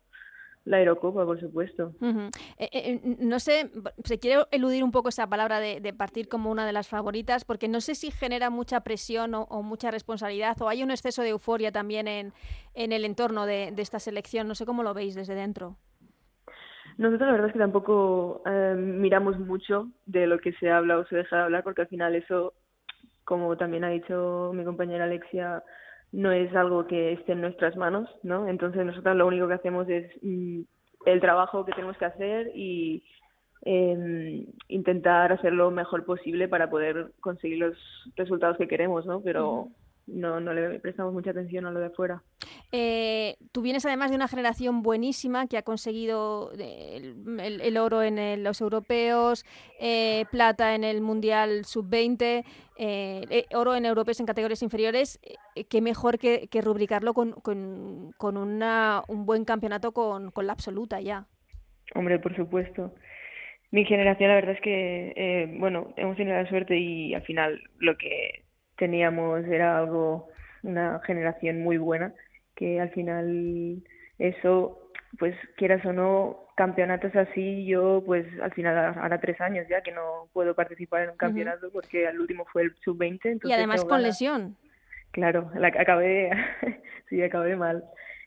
la 0.65 0.79
Eurocopa, 0.79 1.25
por 1.25 1.39
supuesto. 1.41 1.93
Eh, 2.01 2.29
eh, 2.57 2.69
eh, 2.71 3.01
no 3.19 3.39
sé, 3.39 3.69
se 4.05 4.19
quiere 4.19 4.43
eludir 4.51 4.83
un 4.83 4.91
poco 4.91 5.09
esa 5.09 5.27
palabra 5.27 5.59
de, 5.59 5.93
partir 5.93 6.29
como 6.29 6.51
una 6.51 6.65
de 6.65 6.71
las 6.71 6.87
favoritas, 6.87 7.43
porque 7.43 7.67
no 7.67 7.81
sé 7.81 7.95
si 7.95 8.11
genera 8.11 8.49
mucha 8.49 8.81
presión 8.81 9.33
o, 9.33 9.63
mucha 9.63 9.91
responsabilidad, 9.91 10.61
o 10.61 10.69
hay 10.69 10.83
un 10.83 10.91
exceso 10.91 11.21
de 11.21 11.29
euforia 11.29 11.71
también 11.71 12.07
en, 12.07 12.33
en 12.75 12.93
el 12.93 13.03
entorno 13.03 13.45
de 13.45 13.73
esta 13.77 13.99
selección. 13.99 14.47
No 14.47 14.55
sé 14.55 14.65
cómo 14.65 14.83
lo 14.83 14.93
veis 14.93 15.15
desde 15.15 15.35
dentro. 15.35 15.75
Nosotros 16.97 17.27
la 17.27 17.31
verdad 17.31 17.47
es 17.47 17.53
que 17.53 17.59
tampoco 17.59 18.43
eh, 18.45 18.75
miramos 18.77 19.39
mucho 19.39 19.89
de 20.05 20.27
lo 20.27 20.39
que 20.39 20.53
se 20.53 20.69
habla 20.69 20.97
o 20.97 21.05
se 21.05 21.15
deja 21.15 21.37
de 21.37 21.43
hablar 21.43 21.63
porque 21.63 21.81
al 21.81 21.87
final 21.87 22.15
eso, 22.15 22.53
como 23.23 23.57
también 23.57 23.83
ha 23.83 23.89
dicho 23.89 24.51
mi 24.53 24.63
compañera 24.63 25.05
Alexia, 25.05 25.63
no 26.11 26.31
es 26.31 26.55
algo 26.55 26.85
que 26.85 27.13
esté 27.13 27.31
en 27.31 27.41
nuestras 27.41 27.75
manos, 27.75 28.09
¿no? 28.21 28.47
Entonces 28.47 28.85
nosotros 28.85 29.15
lo 29.15 29.27
único 29.27 29.47
que 29.47 29.55
hacemos 29.55 29.89
es 29.89 30.11
mm, 30.21 30.61
el 31.05 31.19
trabajo 31.19 31.65
que 31.65 31.73
tenemos 31.73 31.97
que 31.97 32.05
hacer 32.05 32.51
y 32.53 33.03
eh, 33.65 34.45
intentar 34.67 35.31
hacer 35.31 35.53
lo 35.53 35.71
mejor 35.71 36.05
posible 36.05 36.47
para 36.47 36.69
poder 36.69 37.11
conseguir 37.19 37.59
los 37.59 37.77
resultados 38.15 38.57
que 38.57 38.67
queremos, 38.67 39.05
¿no? 39.05 39.21
Pero 39.21 39.69
no, 40.07 40.39
no 40.39 40.53
le 40.53 40.79
prestamos 40.79 41.13
mucha 41.13 41.31
atención 41.31 41.65
a 41.65 41.71
lo 41.71 41.79
de 41.79 41.87
afuera. 41.87 42.21
Eh, 42.71 43.35
tú 43.51 43.61
vienes 43.61 43.85
además 43.85 44.09
de 44.09 44.15
una 44.15 44.27
generación 44.27 44.81
buenísima 44.81 45.47
que 45.47 45.57
ha 45.57 45.61
conseguido 45.61 46.51
eh, 46.59 47.13
el, 47.39 47.77
oro 47.77 48.01
en 48.03 48.43
los 48.43 48.61
europeos, 48.61 49.45
eh, 49.79 50.25
plata 50.31 50.75
en 50.75 50.83
el 50.83 51.01
Mundial 51.01 51.65
Sub-20, 51.65 52.43
oro 53.53 53.75
en 53.75 53.85
europeos 53.85 54.19
en 54.19 54.25
categorías 54.25 54.63
inferiores. 54.63 55.19
qué 55.69 55.81
mejor 55.81 56.17
que, 56.17 56.49
rubricarlo 56.61 57.13
con, 57.13 57.31
con, 57.31 58.37
una, 58.37 59.03
un 59.07 59.25
buen 59.25 59.45
campeonato 59.45 59.91
con, 59.93 60.31
con, 60.31 60.47
la 60.47 60.53
absoluta 60.53 60.99
ya. 60.99 61.27
Hombre, 61.95 62.19
por 62.19 62.35
supuesto. 62.35 62.93
Mi 63.71 63.85
generación, 63.85 64.29
la 64.29 64.35
verdad 64.35 64.55
es 64.55 64.61
que, 64.61 65.55
bueno, 65.59 65.93
hemos 65.95 66.17
tenido 66.17 66.35
la 66.35 66.47
suerte 66.49 66.77
y 66.77 67.13
al 67.13 67.23
final 67.23 67.61
lo 67.79 67.97
que 67.97 68.43
teníamos 68.77 69.45
era 69.45 69.77
algo, 69.77 70.29
una 70.63 70.99
generación 71.05 71.61
muy 71.61 71.77
buena, 71.77 72.13
que 72.55 72.79
al 72.79 72.91
final 72.91 73.83
eso, 74.19 74.89
pues 75.19 75.35
quieras 75.57 75.85
o 75.85 75.93
no, 75.93 76.47
campeonatos 76.55 77.15
así, 77.15 77.65
yo 77.65 78.03
pues 78.05 78.25
al 78.41 78.53
final 78.53 78.95
ahora 78.97 79.19
tres 79.19 79.39
años 79.41 79.67
ya 79.69 79.81
que 79.81 79.91
no 79.91 80.29
puedo 80.33 80.53
participar 80.55 81.03
en 81.03 81.11
un 81.11 81.17
campeonato 81.17 81.71
porque 81.71 82.05
el 82.05 82.19
último 82.19 82.45
fue 82.51 82.63
el 82.63 82.75
sub-20. 82.83 83.39
Y 83.43 83.51
además 83.51 83.83
con 83.85 84.03
lesión. 84.03 84.55
Claro, 85.11 85.51
la, 85.55 85.67
acabé, 85.67 86.31
sí, 87.09 87.21
acabé 87.21 87.55
mal. 87.55 87.83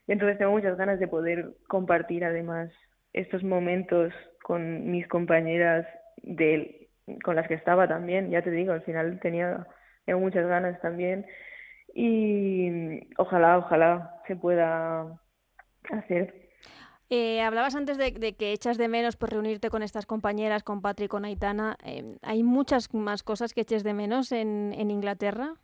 Entonces 0.08 0.38
tengo 0.38 0.52
muchas 0.52 0.76
ganas 0.76 1.00
de 1.00 1.08
poder 1.08 1.54
compartir 1.66 2.24
además 2.24 2.70
estos 3.12 3.42
momentos 3.42 4.12
con 4.42 4.90
mis 4.90 5.06
compañeras 5.08 5.86
de 6.22 6.88
con 7.22 7.36
las 7.36 7.46
que 7.46 7.54
estaba 7.54 7.86
también, 7.86 8.30
ya 8.30 8.42
te 8.42 8.50
digo, 8.50 8.72
al 8.72 8.82
final 8.82 9.20
tenía 9.20 9.66
tengo 10.06 10.20
muchas 10.20 10.46
ganas 10.46 10.80
también 10.80 11.26
y 11.94 13.00
ojalá, 13.18 13.58
ojalá 13.58 14.22
se 14.26 14.36
pueda 14.36 15.20
hacer. 15.90 16.46
Eh, 17.08 17.40
hablabas 17.40 17.76
antes 17.76 17.98
de, 17.98 18.34
que 18.34 18.52
echas 18.52 18.78
de 18.78 18.88
menos 18.88 19.16
por 19.16 19.30
reunirte 19.30 19.70
con 19.70 19.82
estas 19.82 20.06
compañeras, 20.06 20.64
con 20.64 20.82
Patrick, 20.82 21.10
con 21.10 21.24
Aitana. 21.24 21.76
Eh, 21.84 22.16
¿Hay 22.22 22.42
muchas 22.42 22.92
más 22.94 23.22
cosas 23.22 23.54
que 23.54 23.60
eches 23.60 23.84
de 23.84 23.94
menos 23.94 24.32
en, 24.32 24.72
en 24.76 24.90
Inglaterra? 24.90 25.54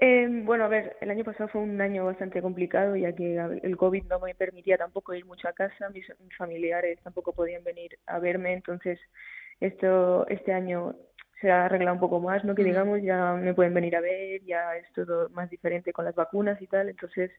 Eh, 0.00 0.26
bueno, 0.44 0.64
a 0.64 0.68
ver, 0.68 0.96
el 1.00 1.10
año 1.10 1.22
pasado 1.22 1.48
fue 1.48 1.60
un 1.60 1.80
año 1.80 2.04
bastante 2.04 2.42
complicado 2.42 2.96
ya 2.96 3.12
que 3.12 3.36
el 3.62 3.76
COVID 3.76 4.04
no 4.04 4.18
me 4.18 4.34
permitía 4.34 4.76
tampoco 4.76 5.14
ir 5.14 5.24
mucho 5.24 5.48
a 5.48 5.52
casa, 5.52 5.88
mis, 5.90 6.04
mis 6.18 6.36
familiares 6.36 6.98
tampoco 7.04 7.32
podían 7.32 7.62
venir 7.62 7.96
a 8.06 8.18
verme, 8.18 8.54
entonces 8.54 8.98
esto 9.60 10.26
este 10.26 10.52
año 10.52 10.96
se 11.44 11.50
ha 11.50 11.66
arreglado 11.66 11.92
un 11.92 12.00
poco 12.00 12.20
más, 12.20 12.42
¿no? 12.42 12.54
Que 12.54 12.64
digamos, 12.64 13.02
ya 13.02 13.34
me 13.34 13.52
pueden 13.52 13.74
venir 13.74 13.96
a 13.96 14.00
ver, 14.00 14.42
ya 14.46 14.74
es 14.76 14.90
todo 14.94 15.28
más 15.28 15.50
diferente 15.50 15.92
con 15.92 16.06
las 16.06 16.14
vacunas 16.14 16.60
y 16.62 16.66
tal, 16.66 16.88
entonces 16.88 17.30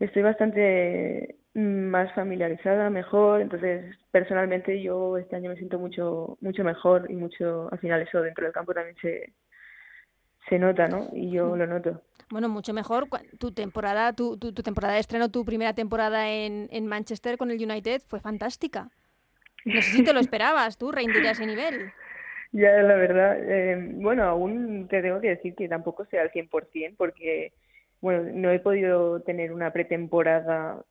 estoy 0.00 0.22
bastante 0.22 1.36
más 1.54 2.12
familiarizada, 2.12 2.90
mejor, 2.90 3.40
entonces 3.40 3.94
personalmente 4.10 4.82
yo 4.82 5.16
este 5.16 5.36
año 5.36 5.50
me 5.50 5.56
siento 5.56 5.78
mucho 5.78 6.36
mucho 6.40 6.64
mejor 6.64 7.08
y 7.08 7.14
mucho, 7.14 7.68
al 7.70 7.78
final 7.78 8.02
eso 8.02 8.20
dentro 8.20 8.42
del 8.42 8.52
campo 8.52 8.74
también 8.74 8.96
se, 9.00 9.32
se 10.48 10.58
nota, 10.58 10.88
¿no? 10.88 11.08
Y 11.12 11.30
yo 11.30 11.54
lo 11.56 11.68
noto. 11.68 12.02
Bueno, 12.28 12.48
mucho 12.48 12.72
mejor. 12.72 13.06
Tu 13.38 13.52
temporada, 13.52 14.12
tu, 14.12 14.36
tu, 14.36 14.52
temporada 14.52 14.94
de 14.94 15.00
estreno, 15.00 15.30
tu 15.30 15.44
primera 15.44 15.72
temporada 15.72 16.28
en, 16.28 16.66
en 16.72 16.88
Manchester 16.88 17.38
con 17.38 17.52
el 17.52 17.62
United 17.62 18.02
fue 18.08 18.18
fantástica. 18.18 18.90
No 19.64 19.80
sé 19.80 19.92
si 19.92 20.02
te 20.02 20.12
lo 20.12 20.18
esperabas, 20.26 20.78
tú, 20.78 20.90
rendir 20.90 21.24
a 21.28 21.30
ese 21.30 21.46
nivel. 21.46 21.92
Ya, 22.52 22.70
la 22.82 22.94
verdad, 22.96 23.38
eh, 23.42 23.76
bueno, 23.94 24.24
aún 24.24 24.88
te 24.88 25.02
tengo 25.02 25.20
que 25.20 25.30
decir 25.30 25.54
que 25.54 25.68
tampoco 25.68 26.06
sea 26.06 26.22
al 26.22 26.30
100% 26.30 26.96
porque, 26.96 27.52
bueno, 28.00 28.30
no 28.32 28.50
he 28.50 28.60
podido 28.60 29.20
tener 29.22 29.52
una 29.52 29.72
pretemporada 29.72 30.82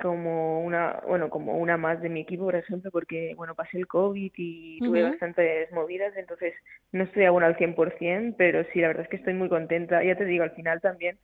como 0.00 0.64
una, 0.64 1.02
bueno, 1.06 1.28
como 1.30 1.58
una 1.58 1.76
más 1.76 2.00
de 2.00 2.08
mi 2.08 2.20
equipo, 2.20 2.44
por 2.44 2.56
ejemplo, 2.56 2.90
porque, 2.90 3.34
bueno, 3.36 3.54
pasé 3.54 3.78
el 3.78 3.86
COVID 3.86 4.32
y 4.36 4.80
tuve 4.82 5.02
bastantes 5.02 5.70
movidas, 5.72 6.16
entonces 6.16 6.54
no 6.92 7.04
estoy 7.04 7.24
aún 7.24 7.42
al 7.42 7.56
100%, 7.56 8.36
pero 8.38 8.64
sí, 8.72 8.80
la 8.80 8.88
verdad 8.88 9.04
es 9.04 9.10
que 9.10 9.16
estoy 9.16 9.34
muy 9.34 9.48
contenta. 9.48 10.02
Ya 10.04 10.16
te 10.16 10.24
digo, 10.24 10.44
al 10.44 10.52
final 10.52 10.80
también 10.80 11.18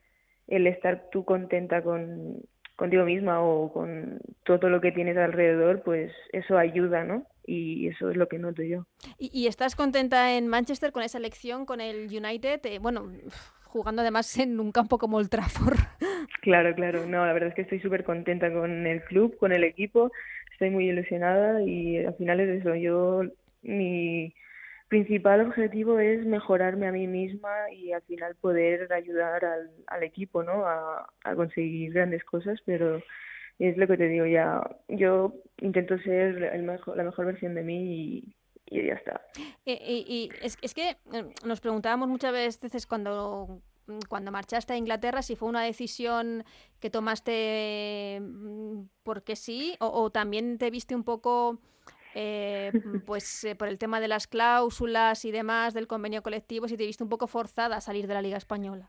el 0.49 0.67
estar 0.67 1.09
tú 1.11 1.25
contenta 1.25 1.83
con 1.83 2.41
contigo 2.77 3.05
misma 3.05 3.41
o 3.41 3.73
con 3.73 4.21
todo 4.45 4.69
lo 4.69 4.81
que 4.81 4.93
tienes 4.93 5.17
alrededor, 5.17 5.83
pues 5.83 6.13
eso 6.33 6.57
ayuda, 6.59 7.05
¿no? 7.05 7.27
y 7.47 7.89
eso 7.89 8.11
es 8.11 8.17
lo 8.17 8.29
que 8.29 8.39
noto 8.39 8.63
yo. 8.63 8.87
¿Y, 9.19 9.47
estás 9.47 9.77
contenta 9.77 10.37
en 10.37 10.49
Manchester 10.49 10.93
con 10.93 11.03
esa 11.03 11.19
elección, 11.19 11.65
con 11.65 11.81
el 11.81 12.07
United? 12.07 12.61
Eh, 12.67 12.79
bueno, 12.81 13.11
jugando 13.65 14.03
además 14.03 14.37
en 14.39 14.59
un 14.61 14.73
campo 14.73 14.99
como 14.99 15.21
el 15.21 15.31
Trafford. 15.31 15.79
Claro, 16.43 16.77
claro. 16.77 17.07
No, 17.07 17.27
la 17.27 17.33
verdad 17.33 17.49
es 17.49 17.55
que 17.57 17.63
estoy 17.63 17.81
súper 17.81 18.05
contenta 18.05 18.53
con 18.53 18.87
el 18.87 19.03
club, 19.03 19.37
con 19.37 19.53
el 19.53 19.65
equipo. 19.65 20.13
Estoy 20.53 20.71
muy 20.71 20.89
ilusionada 20.89 21.61
y 21.63 22.05
al 22.05 22.15
final 22.15 22.39
es 22.39 22.61
eso. 22.61 22.77
Yo, 22.77 23.23
mi 23.63 24.33
principal 24.89 25.41
objetivo 25.41 25.99
es 25.99 26.25
mejorarme 26.25 26.87
a 26.87 26.93
mí 26.93 27.07
misma 27.07 27.71
y 27.73 27.93
al 27.93 28.03
final 28.03 28.37
poder 28.37 28.93
ayudar 28.93 29.45
al, 29.45 29.71
al 29.87 30.03
equipo, 30.03 30.43
¿no? 30.43 30.67
A, 30.67 31.09
a 31.25 31.35
conseguir 31.35 31.93
grandes 31.93 32.25
cosas, 32.25 32.61
pero 32.65 33.03
es 33.59 33.77
lo 33.77 33.87
que 33.87 33.97
te 33.97 34.09
digo 34.09 34.27
ya 34.27 34.63
yo 34.89 35.35
intento 35.59 35.99
ser 35.99 36.43
el 36.43 36.63
mejor, 36.63 36.97
la 36.97 37.05
mejor 37.05 37.27
versión 37.27 37.55
de 37.55 37.63
mí 37.63 37.79
y, 37.95 38.37
y 38.67 38.87
ya 38.87 38.95
está 38.95 39.21
y, 39.65 40.31
es, 40.43 40.59
es, 40.61 40.75
que 40.75 40.91
eh, 41.13 41.25
nos 41.45 41.61
preguntábamos 41.61 42.09
muchas 42.09 42.33
veces 42.33 42.87
cuando 42.87 43.63
cuando 44.09 44.33
marchaste 44.33 44.73
a 44.73 44.77
Inglaterra 44.77 45.23
si 45.23 45.37
fue 45.37 45.49
una 45.49 45.63
decisión 45.63 46.45
que 46.81 46.91
tomaste 46.91 48.19
mm, 48.21 48.83
porque 49.03 49.37
sí 49.37 49.77
o, 49.81 50.11
también 50.11 50.59
te 50.59 50.71
viste 50.71 50.95
un 50.95 51.05
poco 51.05 51.61
eh, 52.19 52.73
pues 53.07 53.45
eh, 53.45 53.55
por 53.55 53.69
el 53.69 53.79
tema 53.79 54.01
de 54.01 54.09
las 54.09 54.27
cláusulas 54.27 55.25
y 55.27 55.31
demás 55.31 55.75
del 55.75 55.87
convenio 55.87 56.23
colectivo 56.23 56.67
si 56.67 56.77
te 56.79 56.87
viste 56.87 57.05
un 57.05 57.11
poco 57.11 57.27
forzada 57.27 57.77
a 57.77 57.81
salir 57.83 58.07
de 58.07 58.15
la 58.15 58.23
liga 58.23 58.39
española 58.39 58.89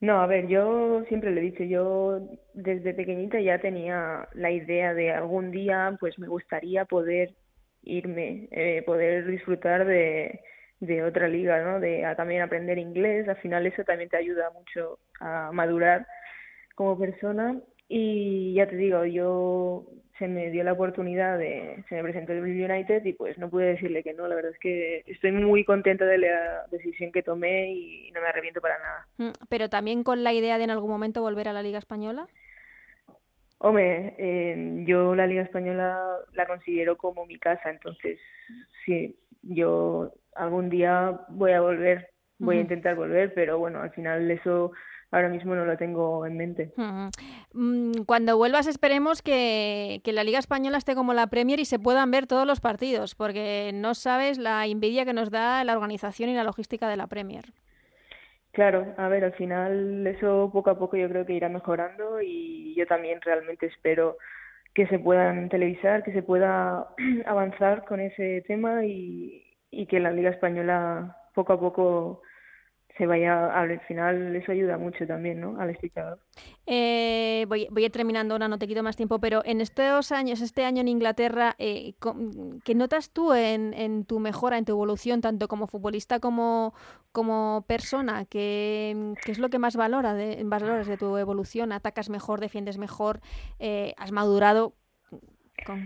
no, 0.00 0.22
a 0.22 0.26
ver, 0.26 0.48
yo 0.48 1.04
siempre 1.08 1.30
le 1.30 1.42
he 1.42 1.50
dicho, 1.50 1.62
yo 1.62 2.20
desde 2.54 2.94
pequeñita 2.94 3.38
ya 3.38 3.58
tenía 3.60 4.26
la 4.32 4.50
idea 4.50 4.94
de 4.94 5.10
algún 5.10 5.50
día, 5.50 5.94
pues 6.00 6.18
me 6.18 6.26
gustaría 6.26 6.86
poder 6.86 7.34
irme, 7.82 8.48
eh, 8.50 8.82
poder 8.86 9.26
disfrutar 9.26 9.84
de, 9.84 10.40
de 10.80 11.02
otra 11.04 11.28
liga, 11.28 11.62
¿no? 11.62 11.80
De 11.80 12.02
también 12.16 12.40
aprender 12.40 12.78
inglés, 12.78 13.28
al 13.28 13.36
final 13.36 13.66
eso 13.66 13.84
también 13.84 14.08
te 14.08 14.16
ayuda 14.16 14.50
mucho 14.52 15.00
a 15.20 15.50
madurar 15.52 16.06
como 16.74 16.98
persona 16.98 17.60
y 17.86 18.54
ya 18.54 18.66
te 18.68 18.76
digo, 18.76 19.04
yo 19.04 19.84
se 20.20 20.28
me 20.28 20.50
dio 20.50 20.62
la 20.62 20.74
oportunidad 20.74 21.38
de, 21.38 21.82
se 21.88 21.94
me 21.94 22.02
presentó 22.02 22.32
el 22.32 22.42
United 22.42 23.02
y 23.06 23.14
pues 23.14 23.38
no 23.38 23.48
pude 23.48 23.64
decirle 23.64 24.02
que 24.02 24.12
no, 24.12 24.28
la 24.28 24.34
verdad 24.34 24.52
es 24.52 24.58
que 24.58 25.02
estoy 25.06 25.32
muy 25.32 25.64
contenta 25.64 26.04
de 26.04 26.18
la 26.18 26.66
decisión 26.70 27.10
que 27.10 27.22
tomé 27.22 27.72
y 27.72 28.10
no 28.12 28.20
me 28.20 28.28
arrepiento 28.28 28.60
para 28.60 28.78
nada. 28.78 29.06
Mm, 29.16 29.46
pero 29.48 29.70
también 29.70 30.04
con 30.04 30.22
la 30.22 30.34
idea 30.34 30.58
de 30.58 30.64
en 30.64 30.70
algún 30.70 30.90
momento 30.90 31.22
volver 31.22 31.48
a 31.48 31.54
la 31.54 31.62
Liga 31.62 31.78
Española. 31.78 32.28
Hombre, 33.56 34.14
eh, 34.18 34.84
yo 34.86 35.14
la 35.14 35.26
Liga 35.26 35.42
Española 35.42 35.98
la 36.34 36.46
considero 36.46 36.98
como 36.98 37.24
mi 37.24 37.38
casa, 37.38 37.70
entonces 37.70 38.18
sí, 38.84 39.16
yo 39.42 40.12
algún 40.34 40.68
día 40.68 41.18
voy 41.28 41.52
a 41.52 41.62
volver, 41.62 42.10
voy 42.38 42.58
a 42.58 42.60
intentar 42.60 42.94
volver, 42.94 43.32
pero 43.32 43.58
bueno, 43.58 43.80
al 43.80 43.90
final 43.92 44.30
eso 44.30 44.72
ahora 45.10 45.28
mismo 45.28 45.54
no 45.54 45.64
lo 45.64 45.76
tengo 45.76 46.24
en 46.26 46.36
mente. 46.36 46.72
Mm, 47.52 48.02
cuando 48.06 48.36
vuelvas 48.36 48.66
esperemos 48.66 49.22
que, 49.22 50.00
la 50.04 50.24
Liga 50.24 50.38
Española 50.38 50.78
esté 50.78 50.94
como 50.94 51.14
la 51.14 51.28
Premier 51.28 51.60
y 51.60 51.64
se 51.64 51.78
puedan 51.78 52.10
ver 52.10 52.26
todos 52.26 52.46
los 52.46 52.60
partidos, 52.60 53.14
porque 53.14 53.70
no 53.74 53.94
sabes 53.94 54.38
la 54.38 54.66
envidia 54.66 55.04
que 55.04 55.12
nos 55.12 55.30
da 55.30 55.64
la 55.64 55.74
organización 55.74 56.30
y 56.30 56.34
la 56.34 56.44
logística 56.44 56.88
de 56.88 56.96
la 56.96 57.06
Premier. 57.06 57.46
Claro, 58.52 58.94
a 58.96 59.08
ver, 59.08 59.24
al 59.24 59.34
final 59.34 60.06
eso 60.06 60.50
poco 60.52 60.70
a 60.70 60.78
poco 60.78 60.96
yo 60.96 61.08
creo 61.08 61.24
que 61.24 61.34
irá 61.34 61.48
mejorando 61.48 62.20
y 62.20 62.74
yo 62.74 62.86
también 62.86 63.20
realmente 63.20 63.66
espero 63.66 64.16
que 64.74 64.86
se 64.88 64.98
puedan 64.98 65.48
televisar, 65.48 66.02
que 66.02 66.12
se 66.12 66.22
pueda 66.22 66.88
avanzar 67.26 67.84
con 67.84 68.00
ese 68.00 68.42
tema 68.46 68.84
y, 68.84 69.44
y 69.70 69.86
que 69.86 70.00
la 70.00 70.10
Liga 70.10 70.30
Española 70.30 71.16
poco 71.32 71.52
a 71.52 71.60
poco 71.60 72.22
se 73.00 73.06
vaya 73.06 73.46
al 73.58 73.80
final 73.88 74.36
eso 74.36 74.52
ayuda 74.52 74.76
mucho 74.76 75.06
también 75.06 75.40
¿no? 75.40 75.58
al 75.58 75.70
espectador. 75.70 76.18
Eh, 76.66 77.46
voy, 77.48 77.66
voy 77.70 77.84
a 77.84 77.86
ir 77.86 77.92
terminando 77.92 78.34
ahora, 78.34 78.46
no 78.46 78.58
te 78.58 78.66
quito 78.66 78.82
más 78.82 78.94
tiempo, 78.94 79.18
pero 79.18 79.40
en 79.46 79.62
estos 79.62 80.12
años, 80.12 80.42
este 80.42 80.66
año 80.66 80.82
en 80.82 80.88
Inglaterra, 80.88 81.54
eh, 81.58 81.94
¿qué 82.62 82.74
notas 82.74 83.10
tú 83.10 83.32
en, 83.32 83.72
en, 83.72 84.04
tu 84.04 84.20
mejora, 84.20 84.58
en 84.58 84.66
tu 84.66 84.72
evolución, 84.72 85.22
tanto 85.22 85.48
como 85.48 85.66
futbolista 85.66 86.20
como, 86.20 86.74
como 87.10 87.64
persona? 87.66 88.26
¿Qué, 88.26 89.14
¿Qué, 89.24 89.32
es 89.32 89.38
lo 89.38 89.48
que 89.48 89.58
más 89.58 89.76
valora 89.76 90.12
de, 90.12 90.38
valoras 90.44 90.86
de 90.86 90.98
tu 90.98 91.16
evolución? 91.16 91.72
¿Atacas 91.72 92.10
mejor, 92.10 92.38
defiendes 92.38 92.76
mejor? 92.76 93.20
Eh, 93.60 93.94
¿Has 93.96 94.12
madurado? 94.12 94.74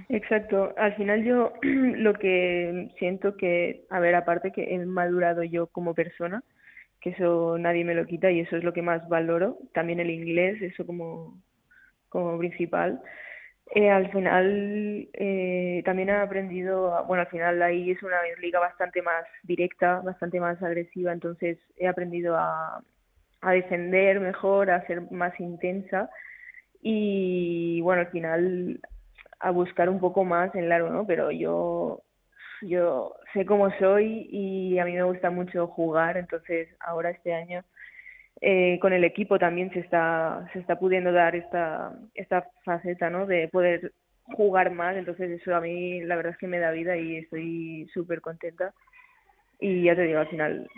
Exacto. 0.09 0.75
Al 0.77 0.97
final 0.97 1.23
yo 1.23 1.53
lo 1.63 2.15
que 2.15 2.91
siento 2.99 3.37
que, 3.37 3.87
a 3.89 4.01
ver, 4.01 4.17
aparte 4.17 4.51
que 4.51 4.75
he 4.75 4.85
madurado 4.85 5.45
yo 5.45 5.69
como 5.69 5.95
persona, 5.95 6.43
que 7.05 7.11
eso 7.11 7.59
nadie 7.59 7.85
me 7.85 7.95
lo 7.95 8.07
quita 8.07 8.31
y 8.31 8.41
eso 8.41 8.57
es 8.57 8.65
lo 8.65 8.73
que 8.73 8.81
más 8.81 9.07
valoro. 9.11 9.59
También 9.75 10.01
el 10.01 10.11
inglés, 10.11 10.63
eso 10.63 10.87
como, 10.87 11.39
como 12.09 12.39
principal. 12.39 13.03
Eh, 13.75 13.91
al 13.91 14.11
final 14.11 15.09
eh, 15.13 15.83
también 15.85 16.09
he 16.09 16.13
aprendido, 16.13 17.05
bueno, 17.07 17.23
al 17.23 17.29
final 17.29 17.63
ahí 17.63 17.91
es 17.91 18.03
una 18.03 18.17
liga 18.41 18.59
bastante 18.59 19.03
más 19.03 19.25
directa, 19.43 20.01
bastante 20.01 20.41
más 20.41 20.63
agresiva, 20.63 21.13
entonces 21.13 21.59
he 21.77 21.87
aprendido 21.89 22.37
a, 22.37 22.83
a 23.43 23.53
defender 23.53 24.21
mejor, 24.21 24.71
a 24.71 24.87
ser 24.87 25.03
más 25.11 25.39
intensa 25.41 26.09
y 26.81 27.83
bueno, 27.83 28.01
al 28.03 28.11
final 28.11 28.81
a 29.41 29.51
buscar 29.51 29.91
un 29.91 30.01
poco 30.01 30.25
más 30.25 30.55
en 30.55 30.71
largo, 30.71 30.89
¿no? 30.89 31.07
Pero 31.07 31.31
yo 31.31 32.04
yo 32.69 33.15
sé 33.33 33.45
cómo 33.47 33.71
soy 33.79 34.29
y 34.31 34.79
a 34.79 34.85
mí 34.85 34.93
me 34.93 35.03
gusta 35.03 35.31
mucho 35.31 35.67
jugar, 35.69 36.17
entonces 36.17 36.69
ahora 36.81 37.11
este 37.11 37.35
año 37.35 37.65
eh, 38.41 38.79
con 38.81 38.93
el 38.93 39.05
equipo 39.05 39.39
también 39.39 39.73
se 39.73 39.81
está 39.81 40.49
se 40.53 40.59
está 40.59 40.79
pudiendo 40.79 41.13
dar 41.13 41.37
esta 41.37 41.93
esta 42.15 42.49
faceta, 42.65 43.11
¿no? 43.11 43.27
De 43.27 43.49
poder 43.49 43.93
jugar 44.25 44.71
más, 44.71 44.97
entonces 44.97 45.31
eso 45.31 45.55
a 45.55 45.61
mí 45.61 46.01
la 46.03 46.17
verdad 46.17 46.33
es 46.33 46.39
que 46.39 46.47
me 46.47 46.59
da 46.59 46.71
vida 46.71 46.97
y 46.97 47.17
estoy 47.19 47.89
súper 47.93 48.21
contenta 48.21 48.73
y 49.61 49.85
ya 49.85 49.95
te 49.95 50.03
digo 50.03 50.21
al 50.21 50.29
final 50.29 50.69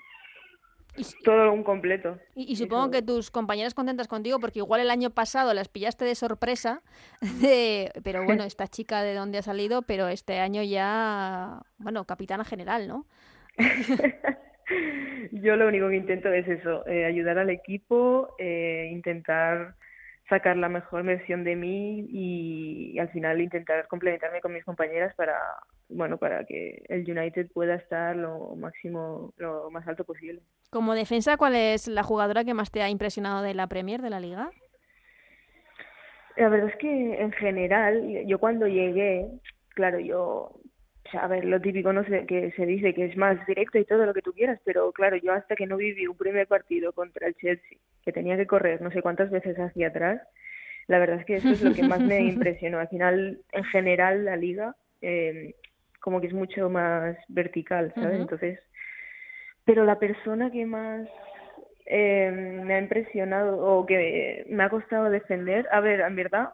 todo 1.24 1.52
un 1.52 1.62
completo. 1.62 2.18
Y, 2.34 2.56
supongo 2.56 2.90
que 2.90 3.02
tus 3.02 3.30
compañeras 3.30 3.74
contentas 3.74 4.08
contigo, 4.08 4.38
porque 4.40 4.60
igual 4.60 4.80
el 4.80 4.90
año 4.90 5.10
pasado 5.10 5.54
las 5.54 5.68
pillaste 5.68 6.04
de 6.04 6.14
sorpresa, 6.14 6.82
pero 8.04 8.24
bueno, 8.24 8.44
esta 8.44 8.66
chica 8.68 9.02
de 9.02 9.14
dónde 9.14 9.38
ha 9.38 9.42
salido, 9.42 9.82
pero 9.82 10.08
este 10.08 10.38
año 10.38 10.62
ya, 10.62 11.62
bueno, 11.78 12.04
capitana 12.04 12.44
general, 12.44 12.88
¿no? 12.88 13.06
Yo 15.32 15.56
lo 15.56 15.68
único 15.68 15.88
que 15.88 15.96
intento 15.96 16.32
es 16.32 16.46
eso, 16.48 16.86
eh, 16.86 17.04
ayudar 17.04 17.38
al 17.38 17.50
equipo, 17.50 18.34
eh, 18.38 18.88
intentar 18.90 19.76
sacar 20.28 20.56
la 20.56 20.68
mejor 20.68 21.04
versión 21.04 21.44
de 21.44 21.56
mí 21.56 22.06
y, 22.08 22.98
al 22.98 23.08
final 23.10 23.40
intentar 23.40 23.86
complementarme 23.88 24.40
con 24.40 24.52
mis 24.52 24.64
compañeras 24.64 25.14
para 25.14 25.38
bueno 25.88 26.18
para 26.18 26.44
que 26.44 26.82
el 26.88 27.08
United 27.08 27.48
pueda 27.52 27.76
estar 27.76 28.16
lo 28.16 28.56
máximo 28.56 29.32
lo 29.36 29.70
más 29.70 29.86
alto 29.86 30.04
posible. 30.04 30.42
Como 30.70 30.94
defensa 30.94 31.36
cuál 31.36 31.54
es 31.54 31.86
la 31.88 32.02
jugadora 32.02 32.44
que 32.44 32.54
más 32.54 32.70
te 32.70 32.82
ha 32.82 32.88
impresionado 32.88 33.42
de 33.42 33.54
la 33.54 33.66
Premier 33.66 34.02
de 34.02 34.10
la 34.10 34.20
liga 34.20 34.50
la 36.36 36.48
verdad 36.48 36.68
es 36.68 36.76
que 36.76 37.20
en 37.20 37.32
general 37.32 38.26
yo 38.26 38.38
cuando 38.38 38.66
llegué 38.66 39.26
claro 39.70 39.98
yo 39.98 40.60
a 41.14 41.26
ver, 41.26 41.44
lo 41.44 41.60
típico 41.60 41.92
no 41.92 42.04
sé 42.04 42.26
que 42.26 42.52
se 42.52 42.66
dice 42.66 42.94
que 42.94 43.06
es 43.06 43.16
más 43.16 43.44
directo 43.46 43.78
y 43.78 43.84
todo 43.84 44.06
lo 44.06 44.14
que 44.14 44.22
tú 44.22 44.32
quieras, 44.32 44.60
pero 44.64 44.92
claro, 44.92 45.16
yo 45.16 45.32
hasta 45.32 45.56
que 45.56 45.66
no 45.66 45.76
viví 45.76 46.06
un 46.06 46.16
primer 46.16 46.46
partido 46.46 46.92
contra 46.92 47.26
el 47.28 47.34
Chelsea 47.34 47.78
que 48.04 48.12
tenía 48.12 48.36
que 48.36 48.46
correr 48.46 48.80
no 48.80 48.90
sé 48.90 49.02
cuántas 49.02 49.30
veces 49.30 49.56
hacia 49.56 49.88
atrás, 49.88 50.20
la 50.86 50.98
verdad 50.98 51.20
es 51.20 51.26
que 51.26 51.36
eso 51.36 51.50
es 51.50 51.62
lo 51.62 51.74
que 51.74 51.82
más 51.82 52.00
me 52.00 52.20
impresionó. 52.32 52.78
Al 52.78 52.88
final, 52.88 53.40
en 53.52 53.64
general, 53.64 54.24
la 54.24 54.36
liga 54.36 54.74
eh, 55.00 55.54
como 56.00 56.20
que 56.20 56.28
es 56.28 56.32
mucho 56.32 56.70
más 56.70 57.16
vertical, 57.28 57.92
¿sabes? 57.94 58.20
Entonces, 58.20 58.60
pero 59.64 59.84
la 59.84 59.98
persona 59.98 60.50
que 60.50 60.64
más 60.64 61.08
eh, 61.86 62.30
me 62.64 62.74
ha 62.74 62.78
impresionado 62.78 63.58
o 63.58 63.84
que 63.86 64.46
me 64.48 64.62
ha 64.62 64.68
costado 64.68 65.10
defender, 65.10 65.66
a 65.72 65.80
ver, 65.80 66.00
en 66.00 66.14
verdad, 66.14 66.50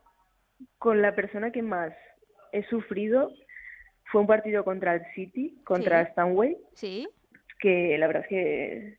con 0.78 1.02
la 1.02 1.14
persona 1.14 1.52
que 1.52 1.62
más 1.62 1.92
he 2.52 2.62
sufrido 2.64 3.30
fue 4.12 4.20
un 4.20 4.26
partido 4.26 4.62
contra 4.62 4.94
el 4.94 5.02
City, 5.14 5.58
contra 5.64 6.06
Stanway. 6.10 6.56
Sí. 6.74 7.08
Que 7.58 7.96
la 7.98 8.06
verdad 8.06 8.22
es 8.22 8.28
que 8.28 8.98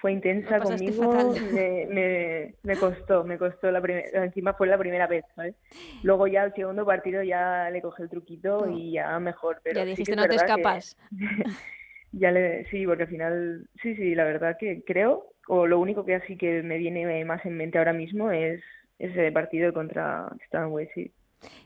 fue 0.00 0.12
intensa 0.12 0.58
conmigo, 0.58 1.34
me, 1.52 2.54
me, 2.62 2.76
costó, 2.76 3.24
me 3.24 3.38
costó 3.38 3.70
la 3.70 3.80
primera, 3.80 4.24
encima 4.24 4.54
fue 4.54 4.66
la 4.66 4.78
primera 4.78 5.06
vez, 5.06 5.24
¿sabes? 5.34 5.54
Luego 6.02 6.26
ya 6.26 6.44
el 6.44 6.54
segundo 6.54 6.84
partido 6.84 7.22
ya 7.22 7.68
le 7.70 7.82
cogí 7.82 8.02
el 8.02 8.08
truquito 8.08 8.68
y 8.68 8.92
ya 8.92 9.18
mejor, 9.20 9.60
pero 9.62 9.80
ya 9.80 9.84
dijiste 9.84 10.16
no 10.16 10.26
te 10.26 10.36
escapas. 10.36 10.96
ya 12.12 12.30
le, 12.32 12.64
sí, 12.70 12.86
porque 12.86 13.04
al 13.04 13.08
final, 13.08 13.68
sí, 13.82 13.94
sí, 13.96 14.14
la 14.14 14.24
verdad 14.24 14.56
que 14.58 14.82
creo, 14.84 15.26
o 15.46 15.66
lo 15.66 15.78
único 15.78 16.04
que 16.04 16.14
así 16.14 16.36
que 16.36 16.62
me 16.62 16.78
viene 16.78 17.24
más 17.24 17.44
en 17.44 17.56
mente 17.56 17.78
ahora 17.78 17.92
mismo 17.92 18.30
es 18.30 18.62
ese 18.98 19.30
partido 19.32 19.72
contra 19.72 20.28
Stanway, 20.46 20.88
sí. 20.94 21.12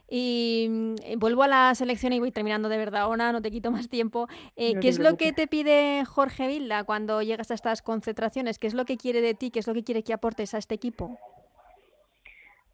Y 0.09 0.67
mm, 0.69 1.19
vuelvo 1.19 1.43
a 1.43 1.47
la 1.47 1.75
selección 1.75 2.13
y 2.13 2.19
voy 2.19 2.31
terminando 2.31 2.69
de 2.69 2.77
verdad, 2.77 3.01
ahora 3.01 3.31
no 3.31 3.41
te 3.41 3.51
quito 3.51 3.71
más 3.71 3.89
tiempo. 3.89 4.27
Eh, 4.55 4.79
¿Qué 4.79 4.87
es 4.87 4.99
lo 4.99 5.17
que 5.17 5.33
te 5.33 5.47
pide 5.47 6.03
Jorge 6.05 6.47
Vilda 6.47 6.83
cuando 6.83 7.21
llegas 7.21 7.51
a 7.51 7.55
estas 7.55 7.81
concentraciones? 7.81 8.59
¿Qué 8.59 8.67
es 8.67 8.73
lo 8.73 8.85
que 8.85 8.97
quiere 8.97 9.21
de 9.21 9.33
ti? 9.33 9.51
¿Qué 9.51 9.59
es 9.59 9.67
lo 9.67 9.73
que 9.73 9.83
quiere 9.83 10.03
que 10.03 10.13
aportes 10.13 10.53
a 10.53 10.57
este 10.57 10.75
equipo? 10.75 11.17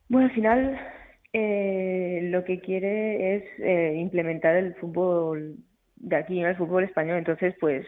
Bueno, 0.10 0.28
al 0.28 0.34
final 0.34 0.80
eh, 1.34 2.20
lo 2.24 2.44
que 2.44 2.60
quiere 2.60 3.36
es 3.36 3.44
eh, 3.60 3.94
implementar 3.96 4.56
el 4.56 4.76
fútbol 4.76 5.56
de 5.96 6.16
aquí, 6.16 6.42
el 6.42 6.58
fútbol 6.58 6.84
español. 6.84 7.18
Entonces, 7.18 7.56
pues 7.60 7.86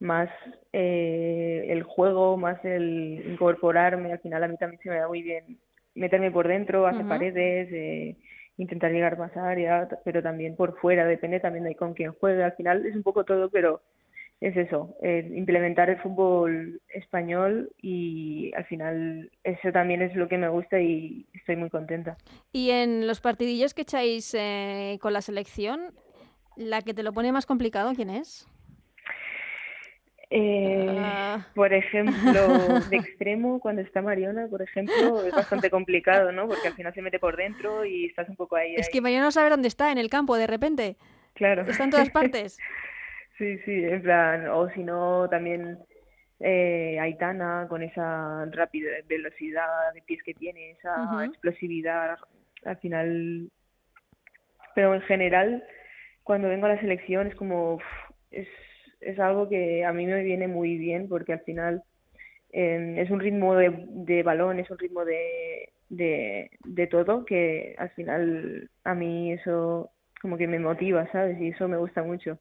más 0.00 0.30
el 0.72 1.82
juego, 1.82 2.36
más 2.36 2.64
el 2.64 3.24
incorporarme. 3.26 4.12
Al 4.12 4.20
final 4.20 4.44
a 4.44 4.48
mí 4.48 4.56
también 4.56 4.80
se 4.80 4.90
me 4.90 4.96
da 4.96 5.08
muy 5.08 5.22
bien 5.22 5.58
meterme 5.98 6.30
por 6.30 6.48
dentro, 6.48 6.86
hacer 6.86 7.06
paredes, 7.06 7.68
eh, 7.72 8.16
intentar 8.58 8.92
llegar 8.92 9.18
más 9.18 9.34
a 9.36 9.48
área, 9.48 9.88
pero 10.04 10.22
también 10.22 10.56
por 10.56 10.78
fuera, 10.78 11.06
depende 11.06 11.40
también 11.40 11.64
de 11.64 11.76
con 11.76 11.94
quién 11.94 12.12
juega. 12.12 12.46
Al 12.46 12.56
final 12.56 12.84
es 12.84 12.94
un 12.94 13.02
poco 13.02 13.24
todo, 13.24 13.48
pero 13.48 13.80
es 14.40 14.56
eso, 14.56 14.96
implementar 15.02 15.90
el 15.90 15.98
fútbol 15.98 16.80
español 16.94 17.72
y 17.82 18.52
al 18.54 18.64
final 18.66 19.32
eso 19.42 19.72
también 19.72 20.00
es 20.00 20.14
lo 20.14 20.28
que 20.28 20.38
me 20.38 20.48
gusta 20.48 20.80
y 20.80 21.26
estoy 21.34 21.56
muy 21.56 21.70
contenta. 21.70 22.16
Y 22.52 22.70
en 22.70 23.08
los 23.08 23.20
partidillos 23.20 23.74
que 23.74 23.82
echáis 23.82 24.34
eh, 24.38 24.98
con 25.00 25.12
la 25.12 25.22
selección, 25.22 25.92
¿la 26.56 26.82
que 26.82 26.94
te 26.94 27.02
lo 27.02 27.12
pone 27.12 27.32
más 27.32 27.46
complicado 27.46 27.94
quién 27.94 28.10
es? 28.10 28.46
Eh, 30.30 30.96
ah. 31.00 31.46
Por 31.54 31.72
ejemplo, 31.72 32.80
de 32.90 32.96
extremo, 32.96 33.60
cuando 33.60 33.80
está 33.80 34.02
Mariona, 34.02 34.46
por 34.48 34.60
ejemplo, 34.60 35.24
es 35.24 35.32
bastante 35.32 35.70
complicado, 35.70 36.32
¿no? 36.32 36.46
Porque 36.46 36.68
al 36.68 36.74
final 36.74 36.92
se 36.92 37.02
mete 37.02 37.18
por 37.18 37.36
dentro 37.36 37.84
y 37.84 38.06
estás 38.06 38.28
un 38.28 38.36
poco 38.36 38.56
ahí. 38.56 38.74
Es 38.76 38.90
que 38.90 39.00
Mariona 39.00 39.24
no 39.24 39.30
sabe 39.30 39.50
dónde 39.50 39.68
está, 39.68 39.90
en 39.90 39.98
el 39.98 40.10
campo, 40.10 40.36
de 40.36 40.46
repente. 40.46 40.96
Claro. 41.34 41.62
Está 41.62 41.84
en 41.84 41.90
todas 41.90 42.10
partes. 42.10 42.58
sí, 43.38 43.58
sí, 43.64 43.84
en 43.84 44.02
plan, 44.02 44.48
o 44.48 44.68
si 44.70 44.82
no, 44.82 45.28
también 45.30 45.78
eh, 46.40 46.98
Aitana 47.00 47.66
con 47.68 47.82
esa 47.82 48.44
rápida 48.50 48.90
velocidad 49.06 49.94
de 49.94 50.02
pies 50.02 50.22
que 50.22 50.34
tiene, 50.34 50.72
esa 50.72 51.24
explosividad, 51.24 52.18
al 52.64 52.76
final. 52.78 53.50
Pero 54.74 54.94
en 54.94 55.02
general, 55.02 55.64
cuando 56.22 56.48
vengo 56.48 56.66
a 56.66 56.74
la 56.74 56.80
selección 56.80 57.28
es 57.28 57.34
como. 57.34 57.80
es 58.30 58.46
es 59.00 59.18
algo 59.18 59.48
que 59.48 59.84
a 59.84 59.92
mí 59.92 60.06
me 60.06 60.22
viene 60.22 60.48
muy 60.48 60.76
bien 60.76 61.08
porque 61.08 61.32
al 61.32 61.40
final 61.40 61.82
em, 62.50 62.98
es 62.98 63.10
un 63.10 63.20
ritmo 63.20 63.54
de, 63.54 63.84
de, 63.88 64.22
balón, 64.22 64.58
es 64.58 64.70
un 64.70 64.78
ritmo 64.78 65.04
de, 65.04 65.70
de, 65.88 66.86
todo 66.90 67.24
que 67.24 67.74
al 67.78 67.90
final 67.90 68.70
a 68.84 68.94
mí 68.94 69.32
eso 69.32 69.90
como 70.20 70.36
que 70.36 70.48
me 70.48 70.58
motiva, 70.58 71.10
¿sabes? 71.12 71.40
Y 71.40 71.48
eso 71.48 71.68
me 71.68 71.76
gusta 71.76 72.02
mucho. 72.02 72.38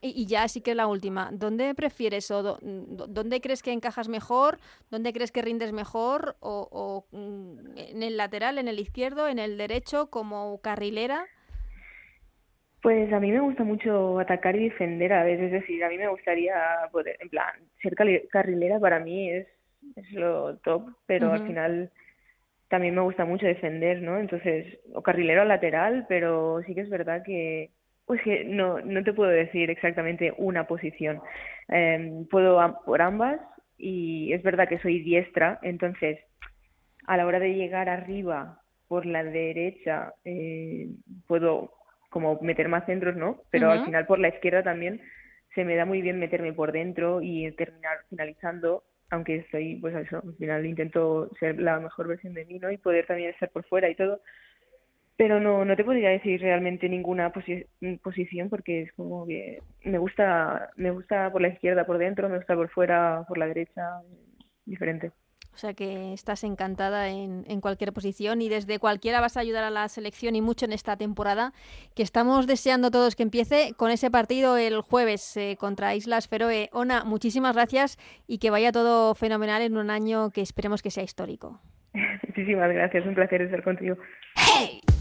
y, 0.00 0.26
ya 0.26 0.48
sí 0.48 0.60
que 0.60 0.74
la 0.74 0.88
última, 0.88 1.30
¿dónde 1.32 1.74
prefieres 1.74 2.30
o 2.30 2.58
dónde 2.60 3.40
crees 3.40 3.62
que 3.62 3.72
encajas 3.72 4.08
mejor? 4.08 4.58
¿Dónde 4.90 5.12
crees 5.12 5.30
que 5.30 5.42
rindes 5.42 5.72
mejor? 5.72 6.36
¿O, 6.40 6.68
o 6.72 7.16
mm, 7.16 7.76
en 7.76 8.02
el 8.02 8.16
lateral, 8.16 8.58
en 8.58 8.66
el 8.66 8.80
izquierdo, 8.80 9.28
en 9.28 9.38
el 9.38 9.56
derecho, 9.56 10.10
como 10.10 10.60
carrilera? 10.60 11.24
Pues 12.84 13.10
a 13.14 13.18
mí 13.18 13.32
me 13.32 13.40
gusta 13.40 13.64
mucho 13.64 14.18
atacar 14.18 14.54
y 14.56 14.68
defender 14.68 15.10
a 15.14 15.24
veces, 15.24 15.46
es 15.46 15.52
decir, 15.52 15.82
a 15.82 15.88
mí 15.88 15.96
me 15.96 16.06
gustaría 16.06 16.54
poder, 16.92 17.16
en 17.18 17.30
plan, 17.30 17.54
ser 17.80 17.94
carrilera 18.30 18.78
para 18.78 19.00
mí 19.00 19.30
es, 19.30 19.46
es 19.96 20.12
lo 20.12 20.58
top, 20.58 20.90
pero 21.06 21.32
al 21.32 21.46
final 21.46 21.90
también 22.68 22.94
me 22.94 23.00
gusta 23.00 23.24
mucho 23.24 23.46
defender, 23.46 24.02
¿no? 24.02 24.18
Entonces, 24.18 24.80
o 24.92 25.00
carrilero 25.00 25.40
o 25.40 25.44
lateral, 25.46 26.04
pero 26.10 26.60
sí 26.66 26.74
que 26.74 26.82
es 26.82 26.90
verdad 26.90 27.22
que, 27.24 27.70
pues 28.04 28.20
que 28.20 28.44
no, 28.44 28.82
no 28.82 29.02
te 29.02 29.14
puedo 29.14 29.30
decir 29.30 29.70
exactamente 29.70 30.34
una 30.36 30.66
posición. 30.66 31.22
Eh, 31.70 32.26
puedo 32.30 32.60
por 32.84 33.00
ambas 33.00 33.40
y 33.78 34.30
es 34.34 34.42
verdad 34.42 34.68
que 34.68 34.80
soy 34.80 35.00
diestra, 35.00 35.58
entonces 35.62 36.18
a 37.06 37.16
la 37.16 37.24
hora 37.24 37.38
de 37.38 37.54
llegar 37.54 37.88
arriba 37.88 38.60
por 38.88 39.06
la 39.06 39.24
derecha 39.24 40.12
eh, 40.26 40.88
puedo 41.26 41.72
como 42.14 42.38
meter 42.42 42.68
más 42.68 42.86
centros, 42.86 43.16
¿no? 43.16 43.40
Pero 43.50 43.72
al 43.72 43.84
final 43.84 44.06
por 44.06 44.20
la 44.20 44.28
izquierda 44.28 44.62
también 44.62 45.02
se 45.52 45.64
me 45.64 45.74
da 45.74 45.84
muy 45.84 46.00
bien 46.00 46.20
meterme 46.20 46.52
por 46.52 46.70
dentro 46.70 47.20
y 47.20 47.50
terminar 47.56 47.98
finalizando, 48.08 48.84
aunque 49.10 49.38
estoy, 49.38 49.80
pues 49.80 49.96
eso, 49.96 50.22
al 50.24 50.36
final 50.36 50.64
intento 50.64 51.28
ser 51.40 51.58
la 51.58 51.80
mejor 51.80 52.06
versión 52.06 52.32
de 52.32 52.44
mí, 52.44 52.60
¿no? 52.60 52.70
Y 52.70 52.78
poder 52.78 53.04
también 53.06 53.30
estar 53.30 53.50
por 53.50 53.64
fuera 53.64 53.90
y 53.90 53.96
todo. 53.96 54.20
Pero 55.16 55.40
no, 55.40 55.64
no 55.64 55.74
te 55.74 55.82
podría 55.82 56.10
decir 56.10 56.40
realmente 56.40 56.88
ninguna 56.88 57.32
posición 57.32 58.48
porque 58.48 58.82
es 58.82 58.92
como 58.92 59.26
que 59.26 59.58
me 59.82 59.98
gusta, 59.98 60.70
me 60.76 60.92
gusta 60.92 61.32
por 61.32 61.42
la 61.42 61.48
izquierda 61.48 61.84
por 61.84 61.98
dentro, 61.98 62.28
me 62.28 62.36
gusta 62.36 62.54
por 62.54 62.68
fuera, 62.68 63.24
por 63.26 63.38
la 63.38 63.48
derecha, 63.48 63.82
diferente. 64.64 65.10
O 65.54 65.56
sea 65.56 65.72
que 65.72 66.12
estás 66.12 66.42
encantada 66.42 67.08
en, 67.08 67.44
en, 67.48 67.60
cualquier 67.60 67.92
posición 67.92 68.42
y 68.42 68.48
desde 68.48 68.80
cualquiera 68.80 69.20
vas 69.20 69.36
a 69.36 69.40
ayudar 69.40 69.62
a 69.62 69.70
la 69.70 69.88
selección 69.88 70.34
y 70.34 70.42
mucho 70.42 70.64
en 70.64 70.72
esta 70.72 70.96
temporada 70.96 71.52
que 71.94 72.02
estamos 72.02 72.46
deseando 72.46 72.90
todos 72.90 73.14
que 73.14 73.22
empiece 73.22 73.72
con 73.76 73.92
ese 73.92 74.10
partido 74.10 74.56
el 74.56 74.80
jueves 74.80 75.36
eh, 75.36 75.56
contra 75.58 75.94
Islas 75.94 76.28
Feroe. 76.28 76.70
Ona, 76.72 77.04
muchísimas 77.04 77.54
gracias 77.54 77.98
y 78.26 78.38
que 78.38 78.50
vaya 78.50 78.72
todo 78.72 79.14
fenomenal 79.14 79.62
en 79.62 79.76
un 79.76 79.90
año 79.90 80.30
que 80.30 80.40
esperemos 80.40 80.82
que 80.82 80.90
sea 80.90 81.04
histórico. 81.04 81.60
Muchísimas 82.26 82.72
gracias, 82.72 83.06
un 83.06 83.14
placer 83.14 83.42
estar 83.42 83.62
contigo. 83.62 83.96
Un 84.36 84.93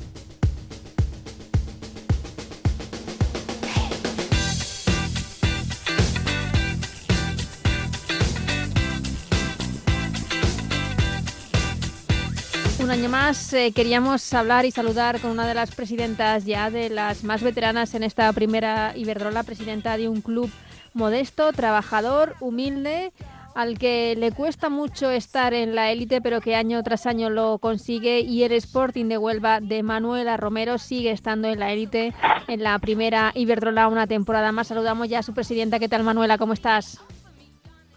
año 12.94 13.10
más 13.10 13.52
eh, 13.54 13.72
queríamos 13.76 14.32
hablar 14.36 14.66
y 14.66 14.72
saludar 14.72 15.20
con 15.20 15.32
una 15.32 15.48
de 15.48 15.56
las 15.56 15.74
presidentas 15.74 16.46
ya 16.46 16.70
de 16.70 16.92
las 16.92 17.24
más 17.24 17.42
veteranas 17.42 17.96
en 17.96 18.04
esta 18.04 18.32
primera 18.34 18.94
Iberdrola, 18.96 19.42
presidenta 19.42 19.98
de 19.98 20.08
un 20.08 20.22
club 20.22 20.52
modesto, 20.94 21.52
trabajador, 21.54 22.36
humilde, 22.40 23.12
al 23.56 23.80
que 23.80 24.16
le 24.16 24.32
cuesta 24.32 24.70
mucho 24.70 25.10
estar 25.10 25.56
en 25.56 25.74
la 25.74 25.92
élite, 25.92 26.22
pero 26.22 26.40
que 26.40 26.56
año 26.56 26.84
tras 26.84 27.08
año 27.08 27.32
lo 27.32 27.58
consigue. 27.58 28.20
Y 28.20 28.44
el 28.44 28.52
Sporting 28.52 29.06
de 29.06 29.18
Huelva 29.18 29.60
de 29.60 29.82
Manuela 29.82 30.38
Romero 30.38 30.78
sigue 30.78 31.10
estando 31.10 31.48
en 31.48 31.60
la 31.60 31.72
élite 31.72 32.14
en 32.48 32.62
la 32.62 32.78
primera 32.78 33.32
Iberdrola 33.34 33.88
una 33.88 34.06
temporada 34.06 34.52
más. 34.52 34.68
Saludamos 34.68 35.10
ya 35.10 35.20
a 35.20 35.24
su 35.24 35.34
presidenta. 35.34 35.80
¿Qué 35.80 35.90
tal, 35.90 36.04
Manuela? 36.04 36.38
¿Cómo 36.38 36.54
estás? 36.54 37.02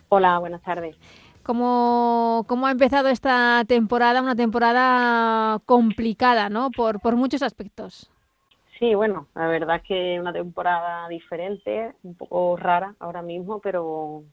Hola, 0.08 0.38
buenas 0.38 0.62
tardes. 0.62 0.96
¿Cómo, 1.46 2.44
¿Cómo 2.48 2.66
ha 2.66 2.72
empezado 2.72 3.08
esta 3.08 3.64
temporada? 3.68 4.20
Una 4.20 4.34
temporada 4.34 5.60
complicada, 5.60 6.48
¿no? 6.48 6.72
Por, 6.72 6.98
por 6.98 7.14
muchos 7.14 7.40
aspectos. 7.40 8.10
Sí, 8.80 8.96
bueno, 8.96 9.28
la 9.36 9.46
verdad 9.46 9.76
es 9.76 9.82
que 9.84 10.18
una 10.18 10.32
temporada 10.32 11.08
diferente, 11.08 11.94
un 12.02 12.16
poco 12.16 12.56
rara 12.56 12.96
ahora 12.98 13.22
mismo, 13.22 13.60
pero 13.60 14.24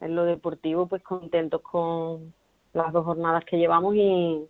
en 0.00 0.16
lo 0.16 0.24
deportivo 0.24 0.88
pues 0.88 1.00
contentos 1.04 1.62
con 1.62 2.34
las 2.72 2.92
dos 2.92 3.04
jornadas 3.04 3.44
que 3.44 3.56
llevamos 3.56 3.94
y, 3.94 4.44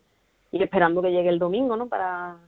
y 0.51 0.63
esperando 0.63 1.03
que 1.03 1.13
llegue 1.13 1.29
el 1.29 1.39
domingo, 1.39 1.77
¿no? 1.77 1.89
Para 1.89 2.39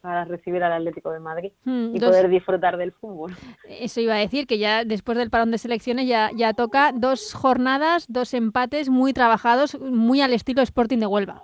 para 0.00 0.24
recibir 0.24 0.62
al 0.62 0.72
Atlético 0.72 1.10
de 1.12 1.20
Madrid 1.20 1.52
hmm, 1.64 1.96
y 1.96 2.00
poder 2.00 2.28
disfrutar 2.28 2.76
del 2.76 2.92
fútbol. 2.92 3.32
Eso 3.68 4.00
iba 4.00 4.14
a 4.14 4.18
decir, 4.18 4.46
que 4.46 4.58
ya 4.58 4.84
después 4.84 5.18
del 5.18 5.30
parón 5.30 5.50
de 5.50 5.58
selecciones 5.58 6.06
ya, 6.06 6.30
ya 6.34 6.54
toca 6.54 6.92
dos 6.94 7.34
jornadas, 7.34 8.06
dos 8.08 8.34
empates 8.34 8.88
muy 8.88 9.12
trabajados, 9.12 9.78
muy 9.80 10.20
al 10.20 10.32
estilo 10.32 10.62
Sporting 10.62 10.98
de 10.98 11.06
Huelva. 11.06 11.42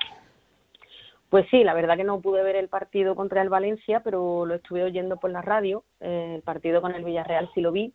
Pues 1.30 1.46
sí, 1.50 1.64
la 1.64 1.74
verdad 1.74 1.96
que 1.96 2.04
no 2.04 2.20
pude 2.20 2.44
ver 2.44 2.54
el 2.54 2.68
partido 2.68 3.16
contra 3.16 3.42
el 3.42 3.48
Valencia, 3.48 4.00
pero 4.04 4.46
lo 4.46 4.54
estuve 4.54 4.84
oyendo 4.84 5.16
por 5.16 5.30
la 5.30 5.42
radio. 5.42 5.82
Eh, 6.00 6.34
el 6.36 6.42
partido 6.42 6.80
con 6.80 6.94
el 6.94 7.04
Villarreal 7.04 7.50
sí 7.54 7.60
lo 7.60 7.72
vi. 7.72 7.92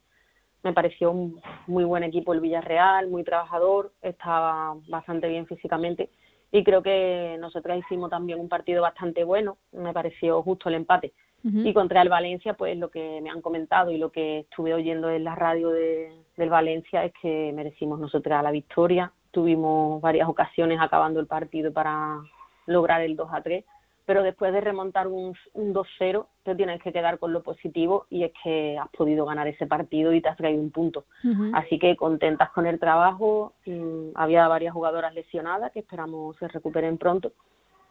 Me 0.62 0.74
pareció 0.74 1.12
un 1.12 1.41
muy 1.65 1.86
buen 1.86 2.04
equipo 2.04 2.34
el 2.34 2.41
Villarreal, 2.41 3.08
muy 3.08 3.24
trabajador, 3.24 3.93
estaba 4.02 4.76
bastante 4.89 5.30
bien 5.30 5.48
físicamente 5.48 6.10
y 6.52 6.64
creo 6.64 6.82
que 6.82 7.38
nosotras 7.40 7.80
hicimos 7.80 8.10
también 8.10 8.40
un 8.40 8.50
partido 8.50 8.82
bastante 8.82 9.24
bueno, 9.24 9.58
me 9.72 9.94
pareció 9.94 10.42
justo 10.42 10.70
el 10.70 10.76
empate. 10.76 11.14
Y 11.42 11.74
contra 11.74 12.02
el 12.02 12.10
Valencia, 12.10 12.54
pues 12.56 12.78
lo 12.78 12.90
que 12.90 13.22
me 13.22 13.30
han 13.30 13.42
comentado 13.42 13.92
y 13.92 13.98
lo 13.98 14.12
que 14.12 14.40
estuve 14.40 14.74
oyendo 14.74 15.10
en 15.10 15.24
la 15.24 15.36
radio 15.36 15.70
de, 15.70 16.12
del 16.36 16.50
Valencia 16.50 17.06
es 17.06 17.14
que 17.22 17.54
merecimos 17.56 17.98
nosotras 17.98 18.44
la 18.44 18.52
victoria. 18.52 19.14
Tuvimos 19.32 20.02
varias 20.02 20.28
ocasiones 20.28 20.82
acabando 20.82 21.22
el 21.22 21.28
partido 21.28 21.72
para 21.72 22.20
lograr 22.66 23.02
el 23.02 23.16
2 23.16 23.30
a 23.32 23.42
3 23.42 23.64
pero 24.10 24.24
después 24.24 24.52
de 24.52 24.60
remontar 24.60 25.06
un, 25.06 25.36
un 25.54 25.72
2-0 25.72 26.26
te 26.50 26.56
tienes 26.56 26.82
que 26.82 26.92
quedar 26.92 27.20
con 27.20 27.32
lo 27.32 27.44
positivo 27.44 28.06
y 28.10 28.24
es 28.24 28.32
que 28.44 28.78
has 28.78 28.90
podido 28.90 29.26
ganar 29.26 29.48
ese 29.48 29.68
partido 29.68 30.14
y 30.14 30.22
te 30.22 30.30
has 30.30 30.38
traído 30.38 30.62
un 30.62 30.72
punto. 30.72 31.06
Así 31.54 31.80
que 31.80 31.96
contentas 31.96 32.50
con 32.52 32.66
el 32.66 32.80
trabajo, 32.80 33.54
mm, 33.66 34.10
había 34.16 34.48
varias 34.48 34.74
jugadoras 34.74 35.14
lesionadas 35.14 35.72
que 35.72 35.80
esperamos 35.80 36.36
se 36.38 36.48
recuperen 36.48 36.98
pronto 36.98 37.32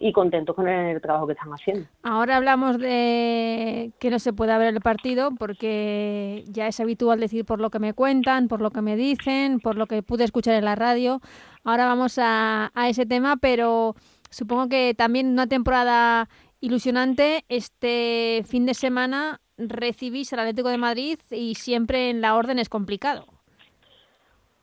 y 0.00 0.12
contentos 0.12 0.54
con 0.54 0.68
el 0.68 1.00
trabajo 1.00 1.26
que 1.26 1.32
están 1.32 1.50
haciendo. 1.52 1.86
Ahora 2.02 2.36
hablamos 2.36 2.78
de 2.78 3.90
que 3.98 4.10
no 4.10 4.18
se 4.18 4.32
puede 4.32 4.56
ver 4.56 4.74
el 4.74 4.80
partido 4.80 5.30
porque 5.36 6.44
ya 6.48 6.68
es 6.68 6.78
habitual 6.78 7.18
decir 7.18 7.44
por 7.44 7.60
lo 7.60 7.70
que 7.70 7.78
me 7.78 7.94
cuentan, 7.94 8.48
por 8.48 8.60
lo 8.60 8.70
que 8.70 8.82
me 8.82 8.96
dicen, 8.96 9.60
por 9.60 9.76
lo 9.76 9.86
que 9.86 10.02
pude 10.02 10.24
escuchar 10.24 10.54
en 10.54 10.64
la 10.64 10.76
radio. 10.76 11.20
Ahora 11.64 11.86
vamos 11.86 12.18
a, 12.18 12.70
a 12.74 12.88
ese 12.88 13.06
tema, 13.06 13.36
pero 13.36 13.94
Supongo 14.30 14.68
que 14.68 14.94
también 14.94 15.28
una 15.28 15.46
temporada 15.46 16.28
ilusionante. 16.60 17.44
Este 17.48 18.42
fin 18.46 18.66
de 18.66 18.74
semana 18.74 19.40
recibís 19.56 20.32
al 20.32 20.40
Atlético 20.40 20.68
de 20.68 20.78
Madrid 20.78 21.18
y 21.30 21.54
siempre 21.54 22.10
en 22.10 22.20
la 22.20 22.36
orden 22.36 22.58
es 22.58 22.68
complicado. 22.68 23.26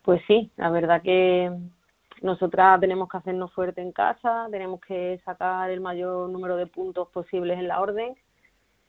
Pues 0.03 0.21
sí, 0.27 0.51
la 0.58 0.69
verdad 0.69 1.01
que 1.01 1.51
nosotras 2.21 2.79
tenemos 2.79 3.10
que 3.10 3.17
hacernos 3.17 3.53
fuerte 3.53 3.81
en 3.81 3.91
casa, 3.91 4.47
tenemos 4.51 4.79
que 4.81 5.19
sacar 5.25 5.69
el 5.69 5.81
mayor 5.81 6.29
número 6.29 6.55
de 6.55 6.67
puntos 6.67 7.10
posibles 7.10 7.58
en 7.58 7.67
la 7.67 7.81
orden 7.81 8.15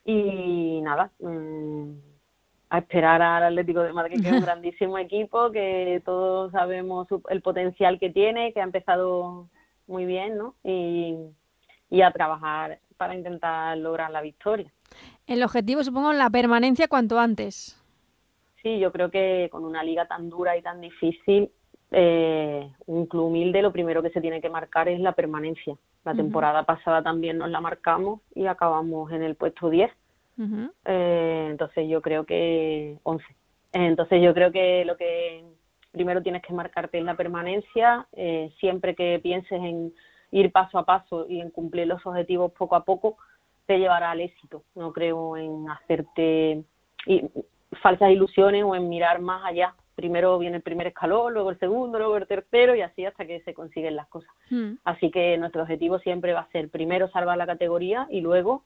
y 0.04 0.80
nada, 0.82 1.10
mm, 1.18 1.92
a 2.70 2.78
esperar 2.78 3.22
al 3.22 3.44
Atlético 3.44 3.80
de 3.80 3.92
Madrid, 3.92 4.20
que 4.22 4.28
es 4.28 4.34
un 4.34 4.40
grandísimo 4.46 4.98
equipo, 4.98 5.50
que 5.50 6.02
todos 6.04 6.52
sabemos 6.52 7.08
el 7.28 7.42
potencial 7.42 7.98
que 7.98 8.10
tiene, 8.10 8.52
que 8.52 8.60
ha 8.60 8.64
empezado 8.64 9.48
muy 9.86 10.04
bien, 10.04 10.36
¿no? 10.36 10.54
Y, 10.62 11.16
y 11.90 12.02
a 12.02 12.10
trabajar 12.10 12.78
para 12.96 13.14
intentar 13.14 13.76
lograr 13.78 14.10
la 14.10 14.20
victoria. 14.20 14.72
El 15.26 15.42
objetivo, 15.42 15.82
supongo, 15.82 16.12
la 16.12 16.30
permanencia 16.30 16.88
cuanto 16.88 17.18
antes. 17.18 17.80
Sí, 18.62 18.78
yo 18.78 18.92
creo 18.92 19.10
que 19.10 19.48
con 19.50 19.64
una 19.64 19.82
liga 19.82 20.06
tan 20.06 20.28
dura 20.28 20.56
y 20.56 20.62
tan 20.62 20.80
difícil, 20.80 21.50
eh, 21.92 22.68
un 22.86 23.06
club 23.06 23.26
humilde 23.26 23.62
lo 23.62 23.72
primero 23.72 24.02
que 24.02 24.10
se 24.10 24.20
tiene 24.20 24.40
que 24.40 24.50
marcar 24.50 24.88
es 24.88 25.00
la 25.00 25.12
permanencia. 25.12 25.76
La 26.04 26.14
temporada 26.14 26.62
pasada 26.64 27.02
también 27.02 27.38
nos 27.38 27.50
la 27.50 27.60
marcamos 27.60 28.20
y 28.34 28.46
acabamos 28.46 29.10
en 29.12 29.22
el 29.22 29.34
puesto 29.34 29.70
10. 29.70 29.90
eh, 30.84 31.48
entonces 31.50 31.88
yo 31.88 32.00
creo 32.02 32.24
que 32.24 32.98
11. 33.02 33.24
Entonces 33.72 34.22
yo 34.22 34.32
creo 34.32 34.52
que 34.52 34.84
lo 34.84 34.96
que 34.96 35.44
primero 35.90 36.22
tienes 36.22 36.42
que 36.42 36.52
marcarte 36.52 36.98
en 36.98 37.06
la 37.06 37.16
permanencia, 37.16 38.06
eh, 38.12 38.52
siempre 38.60 38.94
que 38.94 39.18
pienses 39.22 39.60
en 39.60 39.92
ir 40.30 40.52
paso 40.52 40.78
a 40.78 40.84
paso 40.84 41.26
y 41.28 41.40
en 41.40 41.50
cumplir 41.50 41.86
los 41.86 42.04
objetivos 42.04 42.52
poco 42.52 42.76
a 42.76 42.84
poco, 42.84 43.16
te 43.66 43.78
llevará 43.78 44.10
al 44.10 44.20
éxito. 44.20 44.62
No 44.74 44.92
creo 44.92 45.36
en 45.36 45.68
hacerte 45.68 46.64
falsas 47.82 48.10
ilusiones 48.10 48.64
o 48.64 48.74
en 48.74 48.88
mirar 48.88 49.20
más 49.20 49.44
allá. 49.44 49.74
Primero 49.94 50.38
viene 50.38 50.56
el 50.56 50.62
primer 50.62 50.88
escalón, 50.88 51.32
luego 51.32 51.50
el 51.50 51.58
segundo, 51.58 51.98
luego 51.98 52.16
el 52.16 52.26
tercero 52.26 52.74
y 52.74 52.82
así 52.82 53.04
hasta 53.06 53.26
que 53.26 53.40
se 53.40 53.54
consiguen 53.54 53.96
las 53.96 54.08
cosas. 54.08 54.30
Hmm. 54.50 54.74
Así 54.84 55.10
que 55.10 55.38
nuestro 55.38 55.62
objetivo 55.62 55.98
siempre 56.00 56.32
va 56.32 56.40
a 56.40 56.50
ser 56.50 56.68
primero 56.68 57.08
salvar 57.10 57.38
la 57.38 57.46
categoría 57.46 58.06
y 58.10 58.20
luego 58.20 58.62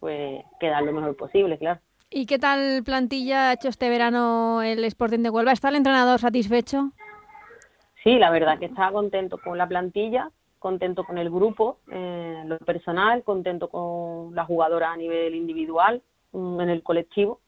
pues 0.00 0.44
quedar 0.60 0.82
lo 0.82 0.92
mejor 0.92 1.16
posible, 1.16 1.58
claro. 1.58 1.80
¿Y 2.10 2.26
qué 2.26 2.38
tal 2.38 2.82
plantilla 2.84 3.48
ha 3.48 3.52
hecho 3.54 3.68
este 3.68 3.88
verano 3.88 4.62
el 4.62 4.84
Sporting 4.84 5.20
de 5.20 5.30
Huelva? 5.30 5.52
¿Está 5.52 5.70
el 5.70 5.76
entrenador 5.76 6.18
satisfecho? 6.18 6.90
Sí, 8.02 8.18
la 8.18 8.30
verdad 8.30 8.58
que 8.58 8.66
está 8.66 8.92
contento 8.92 9.38
con 9.38 9.56
la 9.56 9.66
plantilla, 9.66 10.30
contento 10.64 11.04
con 11.04 11.18
el 11.18 11.28
grupo, 11.28 11.76
eh, 11.92 12.42
lo 12.46 12.56
personal, 12.60 13.22
contento 13.22 13.68
con 13.68 14.34
la 14.34 14.46
jugadora 14.46 14.92
a 14.92 14.96
nivel 14.96 15.34
individual, 15.34 16.00
mm, 16.32 16.58
en 16.58 16.70
el 16.70 16.82
colectivo. 16.82 17.40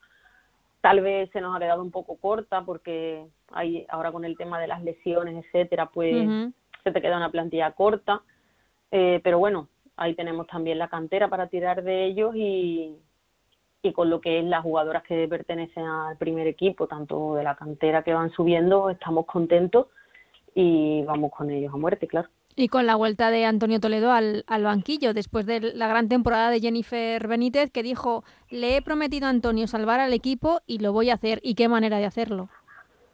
Tal 0.82 1.00
vez 1.00 1.30
se 1.30 1.40
nos 1.40 1.56
ha 1.56 1.58
quedado 1.58 1.80
un 1.80 1.90
poco 1.90 2.16
corta 2.16 2.60
porque 2.66 3.26
hay 3.52 3.86
ahora 3.88 4.12
con 4.12 4.26
el 4.26 4.36
tema 4.36 4.60
de 4.60 4.66
las 4.66 4.84
lesiones, 4.84 5.46
etcétera, 5.46 5.86
pues 5.86 6.28
se 6.84 6.92
te 6.92 7.00
queda 7.00 7.16
una 7.16 7.30
plantilla 7.30 7.70
corta. 7.70 8.20
Eh, 8.90 9.20
pero 9.24 9.38
bueno, 9.38 9.68
ahí 9.96 10.14
tenemos 10.14 10.46
también 10.46 10.78
la 10.78 10.88
cantera 10.88 11.28
para 11.28 11.46
tirar 11.46 11.82
de 11.82 12.04
ellos 12.04 12.36
y, 12.36 12.98
y 13.80 13.92
con 13.94 14.10
lo 14.10 14.20
que 14.20 14.40
es 14.40 14.44
las 14.44 14.62
jugadoras 14.62 15.04
que 15.04 15.26
pertenecen 15.26 15.86
al 15.86 16.18
primer 16.18 16.46
equipo, 16.48 16.86
tanto 16.86 17.34
de 17.34 17.44
la 17.44 17.54
cantera 17.54 18.02
que 18.02 18.12
van 18.12 18.30
subiendo, 18.32 18.90
estamos 18.90 19.24
contentos 19.24 19.86
y 20.54 21.02
vamos 21.04 21.32
con 21.32 21.48
ellos 21.48 21.72
a 21.72 21.78
muerte, 21.78 22.06
claro. 22.06 22.28
Y 22.58 22.68
con 22.68 22.86
la 22.86 22.96
vuelta 22.96 23.30
de 23.30 23.44
Antonio 23.44 23.80
Toledo 23.80 24.12
al, 24.12 24.44
banquillo, 24.48 25.12
después 25.12 25.44
de 25.44 25.60
la 25.74 25.88
gran 25.88 26.08
temporada 26.08 26.50
de 26.50 26.60
Jennifer 26.60 27.28
Benítez, 27.28 27.70
que 27.70 27.82
dijo, 27.82 28.24
le 28.48 28.78
he 28.78 28.82
prometido 28.82 29.26
a 29.26 29.30
Antonio 29.30 29.66
salvar 29.66 30.00
al 30.00 30.14
equipo 30.14 30.60
y 30.66 30.78
lo 30.78 30.94
voy 30.94 31.10
a 31.10 31.14
hacer. 31.14 31.38
¿Y 31.42 31.54
qué 31.54 31.68
manera 31.68 31.98
de 31.98 32.06
hacerlo? 32.06 32.48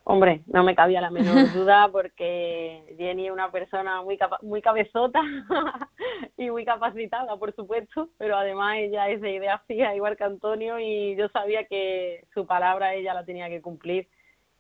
Hombre, 0.04 0.42
no 0.46 0.62
me 0.62 0.76
cabía 0.76 1.00
la 1.00 1.10
menor 1.10 1.34
duda 1.54 1.88
porque 1.90 2.94
Jenny 2.96 3.26
es 3.26 3.32
una 3.32 3.50
persona 3.50 4.00
muy 4.02 4.16
muy 4.42 4.62
cabezota 4.62 5.20
y 6.36 6.48
muy 6.48 6.64
capacitada, 6.64 7.36
por 7.36 7.52
supuesto, 7.54 8.10
pero 8.18 8.36
además 8.36 8.76
ella 8.78 9.08
es 9.10 9.20
de 9.20 9.34
idea 9.34 9.58
fija, 9.66 9.94
igual 9.96 10.16
que 10.16 10.24
Antonio, 10.24 10.78
y 10.78 11.16
yo 11.16 11.28
sabía 11.30 11.64
que 11.66 12.24
su 12.32 12.46
palabra 12.46 12.94
ella 12.94 13.12
la 13.12 13.24
tenía 13.24 13.48
que 13.48 13.60
cumplir. 13.60 14.08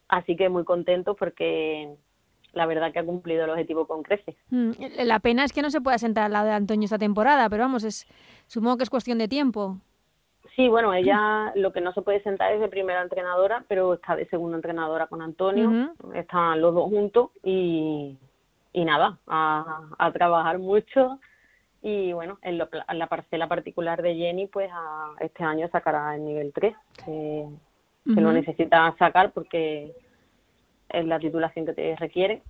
Así 0.08 0.36
que 0.36 0.48
muy 0.48 0.64
contento 0.64 1.14
porque 1.14 1.96
la 2.52 2.66
verdad 2.66 2.92
que 2.92 2.98
ha 2.98 3.04
cumplido 3.04 3.44
el 3.44 3.50
objetivo 3.50 3.86
con 3.86 4.02
creces. 4.02 4.36
Mm, 4.50 4.72
la 5.04 5.20
pena 5.20 5.44
es 5.44 5.52
que 5.52 5.62
no 5.62 5.70
se 5.70 5.80
pueda 5.80 5.98
sentar 5.98 6.24
al 6.24 6.32
lado 6.32 6.46
de 6.46 6.52
Antonio 6.52 6.84
esta 6.84 6.98
temporada, 6.98 7.48
pero 7.48 7.64
vamos, 7.64 7.84
es 7.84 8.06
supongo 8.46 8.76
que 8.76 8.84
es 8.84 8.90
cuestión 8.90 9.18
de 9.18 9.28
tiempo. 9.28 9.78
Sí, 10.56 10.68
bueno, 10.68 10.92
ella 10.92 11.52
lo 11.54 11.72
que 11.72 11.80
no 11.80 11.92
se 11.92 12.02
puede 12.02 12.22
sentar 12.22 12.52
es 12.52 12.60
de 12.60 12.68
primera 12.68 13.02
entrenadora, 13.02 13.64
pero 13.68 13.94
está 13.94 14.16
de 14.16 14.26
segunda 14.26 14.56
entrenadora 14.56 15.06
con 15.06 15.22
Antonio, 15.22 15.94
están 16.14 16.60
los 16.60 16.74
dos 16.74 16.90
juntos 16.90 17.30
y, 17.42 18.18
y 18.72 18.84
nada, 18.84 19.18
a, 19.26 19.88
a 19.98 20.12
trabajar 20.12 20.58
mucho 20.58 21.18
y 21.82 22.12
bueno, 22.12 22.38
en, 22.42 22.58
la 22.58 23.06
parcela 23.08 23.48
particular 23.48 24.02
de 24.02 24.14
Jenny, 24.14 24.46
pues 24.46 24.70
a, 24.72 25.14
este 25.18 25.42
año 25.42 25.68
sacará 25.70 26.14
el 26.14 26.24
nivel 26.24 26.52
3, 26.54 26.74
que, 27.04 27.48
que 28.14 28.20
lo 28.20 28.32
necesita 28.32 28.94
sacar 28.98 29.32
porque 29.32 29.92
es 30.92 31.06
la 31.06 31.18
titulación 31.18 31.66
que 31.66 31.72
te 31.72 31.96
requiere. 31.96 32.42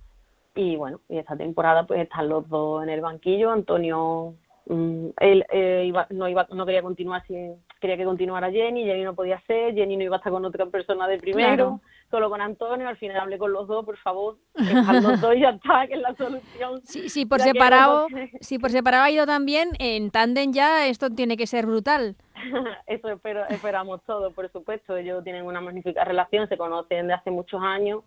Y 0.55 0.75
bueno, 0.75 0.99
y 1.09 1.17
esta 1.17 1.35
temporada 1.35 1.85
pues 1.85 2.01
están 2.01 2.29
los 2.29 2.47
dos 2.47 2.83
en 2.83 2.89
el 2.89 3.01
banquillo. 3.01 3.51
Antonio, 3.51 4.35
mm, 4.67 5.07
él 5.19 5.45
eh, 5.51 5.83
iba, 5.87 6.05
no 6.11 6.29
iba, 6.29 6.47
no 6.51 6.65
quería 6.65 6.83
continuar, 6.83 7.25
si, 7.25 7.33
quería 7.79 7.97
que 7.97 8.05
continuara 8.05 8.51
Jenny, 8.51 8.85
Jenny 8.85 9.03
no 9.03 9.15
podía 9.15 9.41
ser, 9.47 9.73
Jenny 9.73 9.97
no 9.97 10.03
iba 10.03 10.15
a 10.15 10.19
estar 10.19 10.31
con 10.31 10.45
otra 10.45 10.67
persona 10.67 11.07
de 11.07 11.17
primero, 11.17 11.81
solo 12.11 12.29
con 12.29 12.39
Antonio. 12.39 12.87
Al 12.87 12.97
final 12.97 13.17
hablé 13.17 13.39
con 13.39 13.51
los 13.51 13.67
dos, 13.67 13.83
por 13.83 13.97
favor, 13.97 14.37
están 14.53 15.01
los 15.01 15.19
dos 15.19 15.35
y 15.35 15.39
ya 15.41 15.49
está, 15.49 15.87
que 15.87 15.95
es 15.95 16.01
la 16.01 16.15
solución. 16.15 16.81
Sí, 16.83 17.09
sí, 17.09 17.25
por 17.25 17.39
separado, 17.41 18.07
sí, 18.41 18.59
por 18.59 18.69
separado 18.69 19.05
ha 19.05 19.11
ido 19.11 19.25
también, 19.25 19.69
en 19.79 20.11
tándem 20.11 20.53
ya 20.53 20.85
esto 20.85 21.09
tiene 21.09 21.35
que 21.35 21.47
ser 21.47 21.65
brutal. 21.65 22.15
Eso 22.87 23.09
espero, 23.09 23.45
esperamos 23.49 24.01
todos, 24.03 24.33
por 24.33 24.51
supuesto. 24.51 24.97
Ellos 24.97 25.23
tienen 25.23 25.45
una 25.45 25.61
magnífica 25.61 26.03
relación, 26.03 26.47
se 26.47 26.57
conocen 26.57 27.07
de 27.07 27.13
hace 27.13 27.31
muchos 27.31 27.61
años 27.61 28.03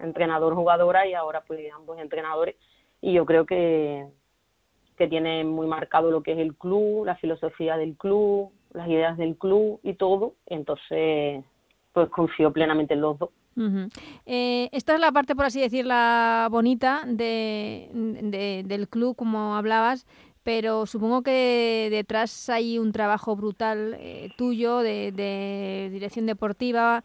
entrenador-jugadora 0.00 1.06
y 1.06 1.14
ahora 1.14 1.42
pues 1.46 1.60
ambos 1.74 1.98
entrenadores. 1.98 2.56
Y 3.00 3.12
yo 3.12 3.26
creo 3.26 3.46
que, 3.46 4.06
que 4.96 5.08
tiene 5.08 5.44
muy 5.44 5.66
marcado 5.66 6.10
lo 6.10 6.22
que 6.22 6.32
es 6.32 6.38
el 6.38 6.54
club, 6.54 7.04
la 7.04 7.16
filosofía 7.16 7.76
del 7.76 7.96
club, 7.96 8.50
las 8.72 8.88
ideas 8.88 9.16
del 9.16 9.36
club 9.36 9.80
y 9.82 9.94
todo. 9.94 10.34
Entonces, 10.46 11.44
pues 11.92 12.08
confío 12.10 12.52
plenamente 12.52 12.94
en 12.94 13.00
los 13.00 13.18
dos. 13.18 13.30
Eh, 14.26 14.68
esta 14.72 14.94
es 14.94 15.00
la 15.00 15.12
parte, 15.12 15.36
por 15.36 15.44
así 15.44 15.60
decirla, 15.60 16.48
bonita 16.50 17.02
de, 17.06 18.62
del 18.66 18.88
club, 18.88 19.14
como 19.14 19.54
hablabas, 19.54 20.06
pero 20.42 20.86
supongo 20.86 21.22
que 21.22 21.88
detrás 21.90 22.50
hay 22.50 22.78
un 22.78 22.92
trabajo 22.92 23.36
brutal 23.36 23.96
eh, 23.98 24.30
tuyo 24.36 24.78
de, 24.78 25.12
de, 25.12 25.88
dirección 25.92 26.26
deportiva, 26.26 27.04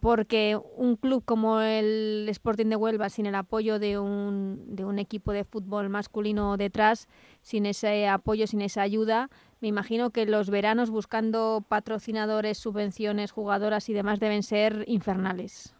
porque 0.00 0.58
un 0.76 0.96
club 0.96 1.24
como 1.24 1.60
el 1.60 2.26
Sporting 2.28 2.66
de 2.66 2.76
Huelva, 2.76 3.08
sin 3.08 3.26
el 3.26 3.34
apoyo 3.34 3.78
de 3.78 3.98
un, 3.98 4.74
de 4.74 4.84
un 4.84 4.98
equipo 4.98 5.32
de 5.32 5.44
fútbol 5.44 5.88
masculino 5.88 6.56
detrás, 6.56 7.08
sin 7.42 7.66
ese 7.66 8.08
apoyo, 8.08 8.46
sin 8.46 8.60
esa 8.60 8.82
ayuda, 8.82 9.28
me 9.60 9.68
imagino 9.68 10.10
que 10.10 10.26
los 10.26 10.48
veranos 10.48 10.90
buscando 10.90 11.64
patrocinadores, 11.68 12.58
subvenciones, 12.58 13.32
jugadoras 13.32 13.88
y 13.88 13.92
demás 13.92 14.20
deben 14.20 14.42
ser 14.42 14.84
infernales. 14.86 15.74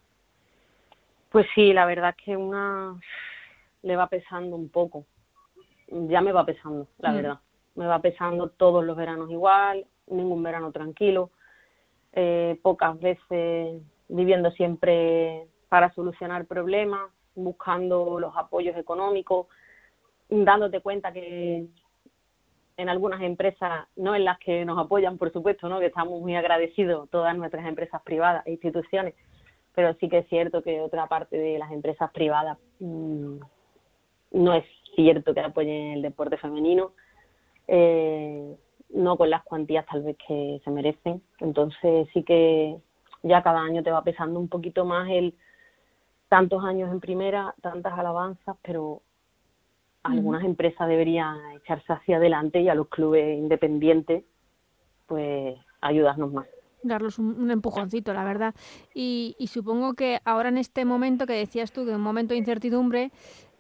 Pues 1.31 1.47
sí, 1.55 1.73
la 1.73 1.87
verdad 1.87 2.15
es 2.17 2.25
que 2.25 2.37
una 2.37 3.01
le 3.83 3.97
va 3.97 4.09
pesando 4.09 4.57
un 4.57 4.69
poco. 4.69 5.07
Ya 5.89 6.21
me 6.21 6.33
va 6.33 6.45
pesando, 6.45 6.89
la 6.99 7.11
mm. 7.11 7.15
verdad. 7.15 7.39
Me 7.77 7.87
va 7.87 8.01
pesando 8.01 8.49
todos 8.49 8.85
los 8.85 8.97
veranos 8.97 9.31
igual, 9.31 9.87
ningún 10.09 10.43
verano 10.43 10.73
tranquilo. 10.73 11.31
Eh, 12.13 12.59
pocas 12.63 12.99
veces 12.99 13.81
viviendo 14.11 14.51
siempre 14.53 15.47
para 15.69 15.93
solucionar 15.95 16.47
problemas, 16.47 17.11
buscando 17.35 18.19
los 18.21 18.37
apoyos 18.37 18.77
económicos, 18.77 19.47
dándote 20.29 20.81
cuenta 20.81 21.13
que 21.13 21.67
en 22.77 22.89
algunas 22.89 23.21
empresas, 23.23 23.87
no 23.97 24.15
en 24.15 24.25
las 24.25 24.39
que 24.39 24.65
nos 24.65 24.79
apoyan, 24.79 25.19
por 25.19 25.33
supuesto, 25.33 25.69
¿no? 25.69 25.81
que 25.81 25.87
estamos 25.87 26.21
muy 26.21 26.35
agradecidos, 26.35 27.11
todas 27.11 27.37
nuestras 27.37 27.67
empresas 27.67 28.01
privadas 28.03 28.47
e 28.47 28.53
instituciones, 28.53 29.15
pero 29.75 29.95
sí 29.95 30.09
que 30.09 30.19
es 30.19 30.29
cierto 30.29 30.63
que 30.63 30.81
otra 30.81 31.07
parte 31.07 31.37
de 31.37 31.59
las 31.59 31.71
empresas 31.73 32.11
privadas 32.11 32.59
mm, 32.79 33.39
no 34.33 34.55
es 34.55 34.65
cierto 34.95 35.35
que 35.35 35.41
apoyen 35.41 35.93
el 35.93 36.03
deporte 36.03 36.37
femenino, 36.39 36.93
eh, 37.69 38.57
no 38.91 39.17
con 39.17 39.31
las 39.31 39.45
cuantías 39.45 39.87
tal 39.87 40.03
vez 40.03 40.17
que 40.27 40.61
se 40.65 40.71
merecen. 40.71 41.23
Entonces 41.39 42.09
sí 42.13 42.23
que 42.25 42.77
ya 43.23 43.43
cada 43.43 43.61
año 43.61 43.83
te 43.83 43.91
va 43.91 44.03
pesando 44.03 44.41
un 44.41 44.49
poquito 44.49 44.85
más 44.85 45.09
el 45.11 45.35
tantos 46.29 46.65
años 46.65 46.91
en 46.93 47.01
primera, 47.01 47.55
tantas 47.61 47.99
alabanzas, 47.99 48.57
pero 48.63 49.03
algunas 50.03 50.45
empresas 50.45 50.89
deberían 50.89 51.39
echarse 51.57 51.93
hacia 51.93 52.17
adelante 52.17 52.61
y 52.61 52.69
a 52.69 52.75
los 52.75 52.89
clubes 52.89 53.37
independientes, 53.37 54.25
pues 55.07 55.59
ayudarnos 55.81 56.33
más. 56.33 56.47
Darlos 56.83 57.19
un, 57.19 57.51
empujoncito, 57.51 58.15
la 58.15 58.25
verdad. 58.25 58.55
Y, 58.95 59.37
supongo 59.53 59.95
que 59.95 60.21
ahora 60.25 60.49
en 60.49 60.57
este 60.57 60.85
momento 60.85 61.27
que 61.27 61.35
decías 61.35 61.73
tú, 61.73 61.85
que 61.85 61.95
un 61.95 62.01
momento 62.01 62.33
de 62.33 62.39
incertidumbre, 62.39 63.11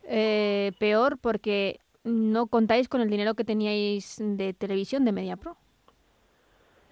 eh, 0.05 0.73
peor 0.79 1.18
porque 1.18 1.81
no 2.05 2.46
contáis 2.46 2.88
con 2.88 3.01
el 3.01 3.11
dinero 3.11 3.35
que 3.35 3.44
teníais 3.44 4.16
de 4.18 4.55
televisión 4.55 5.05
de 5.05 5.12
MediaPro. 5.12 5.57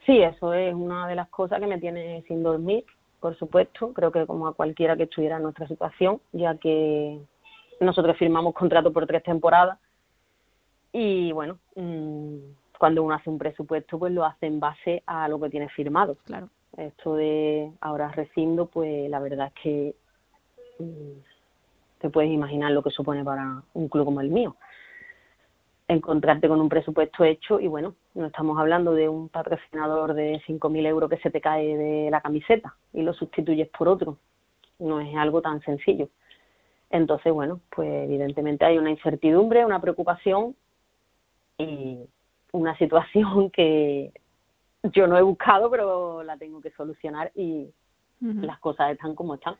Sí, 0.08 0.22
eso 0.22 0.54
es 0.54 0.74
una 0.74 1.06
de 1.06 1.14
las 1.14 1.28
cosas 1.28 1.60
que 1.60 1.66
me 1.66 1.78
tiene 1.78 2.24
sin 2.26 2.42
dormir, 2.42 2.82
por 3.20 3.36
supuesto. 3.36 3.92
Creo 3.92 4.10
que 4.10 4.24
como 4.24 4.48
a 4.48 4.54
cualquiera 4.54 4.96
que 4.96 5.02
estuviera 5.02 5.36
en 5.36 5.42
nuestra 5.42 5.68
situación, 5.68 6.18
ya 6.32 6.56
que 6.56 7.20
nosotros 7.78 8.16
firmamos 8.16 8.54
contrato 8.54 8.90
por 8.90 9.06
tres 9.06 9.22
temporadas 9.22 9.78
y 10.94 11.30
bueno, 11.32 11.58
mm, 11.76 12.36
cuando 12.78 13.02
uno 13.02 13.16
hace 13.16 13.28
un 13.28 13.36
presupuesto, 13.36 13.98
pues 13.98 14.10
lo 14.14 14.24
hace 14.24 14.46
en 14.46 14.60
base 14.60 15.02
a 15.04 15.28
lo 15.28 15.38
que 15.38 15.50
tiene 15.50 15.68
firmado. 15.68 16.16
Claro. 16.24 16.48
Esto 16.78 17.16
de 17.16 17.70
ahora 17.82 18.08
rescindo, 18.08 18.64
pues 18.64 19.10
la 19.10 19.20
verdad 19.20 19.48
es 19.48 19.62
que 19.62 19.94
mm, 20.78 21.20
te 22.00 22.08
puedes 22.08 22.30
imaginar 22.30 22.72
lo 22.72 22.82
que 22.82 22.88
supone 22.88 23.22
para 23.22 23.62
un 23.74 23.88
club 23.88 24.06
como 24.06 24.22
el 24.22 24.30
mío 24.30 24.56
encontrarte 25.88 26.48
con 26.48 26.60
un 26.60 26.68
presupuesto 26.68 27.24
hecho 27.24 27.58
y 27.58 27.66
bueno, 27.66 27.94
no 28.14 28.26
estamos 28.26 28.58
hablando 28.58 28.92
de 28.92 29.08
un 29.08 29.30
patrocinador 29.30 30.12
de 30.12 30.40
5.000 30.46 30.86
euros 30.86 31.08
que 31.08 31.16
se 31.18 31.30
te 31.30 31.40
cae 31.40 31.76
de 31.76 32.10
la 32.10 32.20
camiseta 32.20 32.76
y 32.92 33.02
lo 33.02 33.14
sustituyes 33.14 33.68
por 33.68 33.88
otro. 33.88 34.18
No 34.78 35.00
es 35.00 35.16
algo 35.16 35.40
tan 35.40 35.62
sencillo. 35.62 36.10
Entonces, 36.90 37.32
bueno, 37.32 37.60
pues 37.74 37.88
evidentemente 38.04 38.66
hay 38.66 38.78
una 38.78 38.90
incertidumbre, 38.90 39.64
una 39.64 39.80
preocupación 39.80 40.54
y 41.56 41.98
una 42.52 42.76
situación 42.76 43.50
que 43.50 44.12
yo 44.82 45.06
no 45.06 45.18
he 45.18 45.22
buscado, 45.22 45.70
pero 45.70 46.22
la 46.22 46.36
tengo 46.36 46.60
que 46.60 46.70
solucionar 46.70 47.32
y 47.34 47.68
las 48.20 48.58
cosas 48.58 48.92
están 48.92 49.14
como 49.14 49.34
están. 49.34 49.56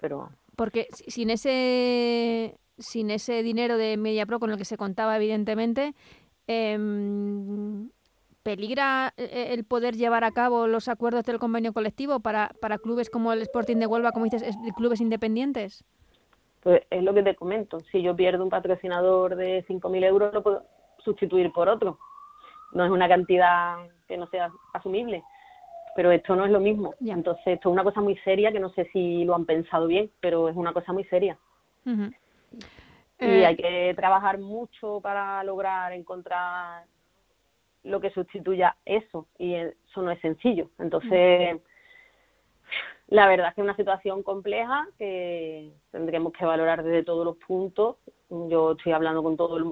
Pero 0.00 0.30
porque 0.56 0.88
sin 0.90 1.30
ese 1.30 2.56
sin 2.78 3.10
ese 3.10 3.42
dinero 3.42 3.76
de 3.76 3.96
MediaPro 3.96 4.40
con 4.40 4.50
el 4.50 4.58
que 4.58 4.64
se 4.64 4.76
contaba, 4.76 5.16
evidentemente, 5.16 5.94
em, 6.46 7.90
¿peligra 8.42 9.14
eh, 9.16 9.28
eh, 9.32 9.54
el 9.54 9.64
poder 9.64 9.94
llevar 9.94 10.24
a 10.24 10.32
cabo 10.32 10.66
los 10.66 10.88
acuerdos 10.88 11.24
del 11.24 11.38
convenio 11.38 11.72
colectivo 11.72 12.20
para, 12.20 12.50
para 12.60 12.78
clubes 12.78 13.10
como 13.10 13.32
el 13.32 13.42
Sporting 13.42 13.76
de 13.76 13.86
Huelva, 13.86 14.12
como 14.12 14.24
dices, 14.24 14.56
clubes 14.76 15.00
independientes? 15.00 15.84
Pues 16.62 16.82
es 16.90 17.02
lo 17.02 17.12
que 17.12 17.22
te 17.22 17.34
comento. 17.34 17.80
Si 17.90 18.02
yo 18.02 18.14
pierdo 18.14 18.44
un 18.44 18.50
patrocinador 18.50 19.36
de 19.36 19.64
5.000 19.66 20.04
euros, 20.04 20.32
lo 20.32 20.42
puedo 20.42 20.64
sustituir 20.98 21.52
por 21.52 21.68
otro. 21.68 21.98
No 22.72 22.84
es 22.84 22.90
una 22.90 23.08
cantidad 23.08 23.78
que 24.06 24.16
no 24.16 24.26
sea 24.28 24.50
asumible, 24.72 25.22
pero 25.96 26.12
esto 26.12 26.36
no 26.36 26.44
es 26.44 26.52
lo 26.52 26.60
mismo. 26.60 26.94
Entonces, 27.04 27.42
esto 27.46 27.68
es 27.68 27.72
una 27.72 27.84
cosa 27.84 28.00
muy 28.00 28.16
seria 28.18 28.52
que 28.52 28.60
no 28.60 28.70
sé 28.70 28.88
si 28.92 29.24
lo 29.24 29.34
han 29.34 29.44
pensado 29.44 29.88
bien, 29.88 30.10
pero 30.20 30.48
es 30.48 30.56
una 30.56 30.72
cosa 30.72 30.92
muy 30.92 31.04
seria. 31.04 31.36
Y 31.84 31.90
eh, 33.18 33.46
hay 33.46 33.56
que 33.56 33.92
trabajar 33.94 34.38
mucho 34.38 35.00
para 35.00 35.42
lograr 35.44 35.92
encontrar 35.92 36.84
lo 37.84 38.00
que 38.00 38.10
sustituya 38.10 38.76
eso, 38.84 39.26
y 39.38 39.54
eso 39.54 40.02
no 40.02 40.10
es 40.10 40.20
sencillo. 40.20 40.70
Entonces, 40.78 41.60
La 43.08 43.26
verdad 43.28 43.48
es 43.48 43.54
que 43.54 43.60
es 43.60 43.64
una 43.64 43.76
situación 43.76 44.22
compleja 44.22 44.88
que 44.96 45.70
tendremos 45.90 46.32
que 46.32 46.46
valorar 46.46 46.82
desde 46.82 47.04
todos 47.04 47.26
los 47.26 47.36
puntos. 47.36 47.96
Yo 48.30 48.72
estoy 48.72 48.92
hablando 48.92 49.22
con 49.22 49.36
todo 49.36 49.58
el, 49.58 49.64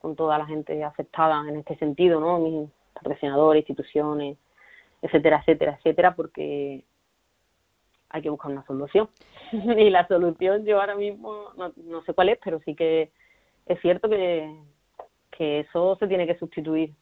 con 0.00 0.16
toda 0.16 0.38
la 0.38 0.46
gente 0.46 0.82
afectada 0.82 1.46
en 1.48 1.56
este 1.56 1.76
sentido, 1.76 2.18
¿no? 2.18 2.38
Mis 2.38 2.70
patrocinadores, 2.94 3.60
instituciones, 3.60 4.38
etcétera, 5.02 5.40
etcétera, 5.40 5.76
etcétera, 5.78 6.14
porque 6.16 6.82
hay 8.10 8.22
que 8.22 8.30
buscar 8.30 8.52
una 8.52 8.66
solución. 8.66 9.08
y 9.52 9.90
la 9.90 10.06
solución 10.08 10.64
yo 10.64 10.80
ahora 10.80 10.96
mismo 10.96 11.50
no, 11.56 11.72
no 11.76 12.02
sé 12.04 12.14
cuál 12.14 12.30
es, 12.30 12.38
pero 12.42 12.60
sí 12.64 12.74
que 12.74 13.10
es 13.66 13.80
cierto 13.80 14.08
que, 14.08 14.54
que 15.30 15.60
eso 15.60 15.96
se 15.98 16.06
tiene 16.06 16.26
que 16.26 16.38
sustituir 16.38 16.94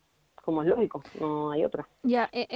como 0.44 0.62
es 0.62 0.68
lógico, 0.68 1.02
no 1.20 1.52
hay 1.52 1.64
otra. 1.64 1.88
Ya, 2.02 2.28
eh, 2.30 2.46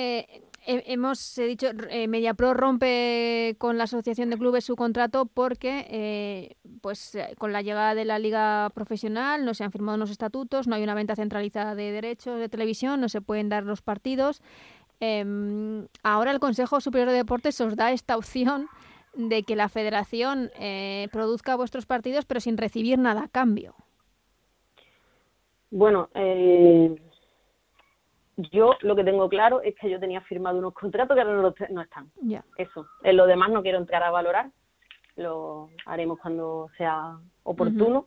eh, 0.66 0.82
hemos 0.86 1.34
dicho, 1.36 1.68
eh, 1.88 2.06
MediaPro 2.06 2.52
rompe 2.52 3.56
con 3.58 3.78
la 3.78 3.84
Asociación 3.84 4.28
de 4.28 4.36
Clubes 4.36 4.64
su 4.64 4.76
contrato 4.76 5.24
porque, 5.24 5.86
eh, 5.88 6.56
pues, 6.82 7.16
con 7.38 7.52
la 7.52 7.62
llegada 7.62 7.94
de 7.94 8.04
la 8.04 8.18
Liga 8.18 8.70
Profesional 8.74 9.46
no 9.46 9.54
se 9.54 9.64
han 9.64 9.72
firmado 9.72 9.96
unos 9.96 10.10
estatutos, 10.10 10.68
no 10.68 10.74
hay 10.74 10.82
una 10.82 10.94
venta 10.94 11.16
centralizada 11.16 11.74
de 11.74 11.90
derechos 11.90 12.38
de 12.38 12.50
televisión, 12.50 13.00
no 13.00 13.08
se 13.08 13.22
pueden 13.22 13.48
dar 13.48 13.64
los 13.64 13.80
partidos. 13.80 14.42
Em, 15.00 15.86
ahora 16.02 16.30
el 16.30 16.40
Consejo 16.40 16.80
Superior 16.80 17.08
de 17.10 17.16
Deportes 17.16 17.60
os 17.60 17.76
da 17.76 17.92
esta 17.92 18.16
opción 18.16 18.68
de 19.14 19.42
que 19.42 19.56
la 19.56 19.68
Federación 19.68 20.50
produzca 21.10 21.56
vuestros 21.56 21.86
partidos, 21.86 22.24
pero 22.24 22.40
sin 22.40 22.56
recibir 22.56 22.98
nada 22.98 23.24
a 23.24 23.28
cambio. 23.28 23.74
Bueno, 25.70 26.08
eh, 26.14 26.96
yo 28.36 28.74
lo 28.80 28.96
que 28.96 29.04
tengo 29.04 29.28
claro 29.28 29.60
es 29.62 29.74
que 29.74 29.90
yo 29.90 30.00
tenía 30.00 30.20
firmado 30.22 30.58
unos 30.58 30.74
contratos 30.74 31.14
que 31.14 31.20
ahora 31.20 31.54
no, 31.70 31.82
están. 31.82 32.10
Eso. 32.56 32.86
En 33.02 33.16
lo 33.16 33.26
demás 33.26 33.50
no 33.50 33.62
quiero 33.62 33.78
entrar 33.78 34.02
a 34.02 34.10
valorar. 34.10 34.50
Lo 35.16 35.68
haremos 35.84 36.18
cuando 36.20 36.70
sea 36.76 37.18
oportuno. 37.42 38.06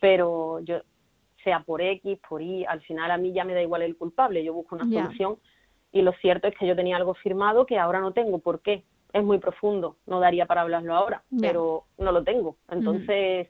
Pero 0.00 0.60
yo, 0.60 0.80
sea 1.42 1.60
por 1.60 1.80
X, 1.80 2.18
por 2.28 2.42
Y, 2.42 2.64
al 2.64 2.80
final 2.82 3.10
a 3.10 3.16
mí 3.16 3.32
ya 3.32 3.44
me 3.44 3.54
da 3.54 3.62
igual 3.62 3.82
el 3.82 3.96
culpable. 3.96 4.44
Yo 4.44 4.52
busco 4.52 4.76
una 4.76 4.84
solución. 4.84 5.38
Y 5.92 6.02
lo 6.02 6.12
cierto 6.12 6.48
es 6.48 6.56
que 6.56 6.66
yo 6.66 6.76
tenía 6.76 6.96
algo 6.96 7.14
firmado 7.14 7.66
que 7.66 7.78
ahora 7.78 8.00
no 8.00 8.12
tengo. 8.12 8.38
¿Por 8.38 8.60
qué? 8.60 8.84
Es 9.12 9.24
muy 9.24 9.38
profundo. 9.38 9.96
No 10.06 10.20
daría 10.20 10.46
para 10.46 10.62
hablarlo 10.62 10.94
ahora. 10.94 11.22
Pero 11.40 11.84
no 11.98 12.12
lo 12.12 12.22
tengo. 12.24 12.56
Entonces. 12.70 13.48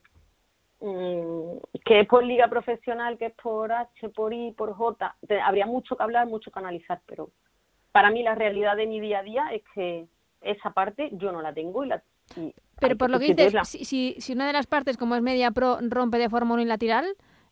Mm, 0.80 1.58
que 1.84 2.00
es 2.00 2.06
por 2.06 2.22
liga 2.24 2.46
profesional, 2.48 3.18
que 3.18 3.26
es 3.26 3.34
por 3.34 3.72
H, 3.72 4.08
por 4.10 4.32
I, 4.32 4.52
por 4.52 4.74
J. 4.74 5.16
habría 5.44 5.66
mucho 5.66 5.96
que 5.96 6.02
hablar, 6.04 6.28
mucho 6.28 6.52
que 6.52 6.58
analizar, 6.60 7.00
pero 7.04 7.30
para 7.90 8.10
mí 8.10 8.22
la 8.22 8.36
realidad 8.36 8.76
de 8.76 8.86
mi 8.86 9.00
día 9.00 9.18
a 9.18 9.22
día 9.24 9.48
es 9.52 9.62
que 9.74 10.06
esa 10.40 10.70
parte 10.70 11.10
yo 11.12 11.32
no 11.32 11.42
la 11.42 11.52
tengo 11.52 11.84
y 11.84 11.88
la... 11.88 12.02
pero 12.78 12.96
por 12.96 13.10
lo 13.10 13.18
que 13.18 13.34
dices, 13.34 13.54
si, 13.68 14.14
si, 14.20 14.32
una 14.32 14.46
de 14.46 14.52
las 14.52 14.68
partes, 14.68 14.96
como 14.96 15.16
es 15.16 15.22
Media 15.22 15.50
Pro, 15.50 15.78
rompe 15.80 16.18
de 16.18 16.28
forma 16.28 16.54
unilateral, 16.54 17.06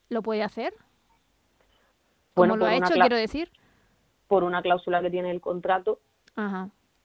¿lo 0.08 0.22
puede 0.22 0.44
hacer? 0.44 0.72
Bueno, 2.36 2.56
lo 2.56 2.66
ha 2.66 2.76
hecho, 2.76 2.94
quiero 2.94 3.16
decir? 3.16 3.50
Por 4.28 4.44
una 4.44 4.62
cláusula 4.62 5.00
que 5.00 5.10
tiene 5.10 5.30
el 5.30 5.40
contrato, 5.40 6.00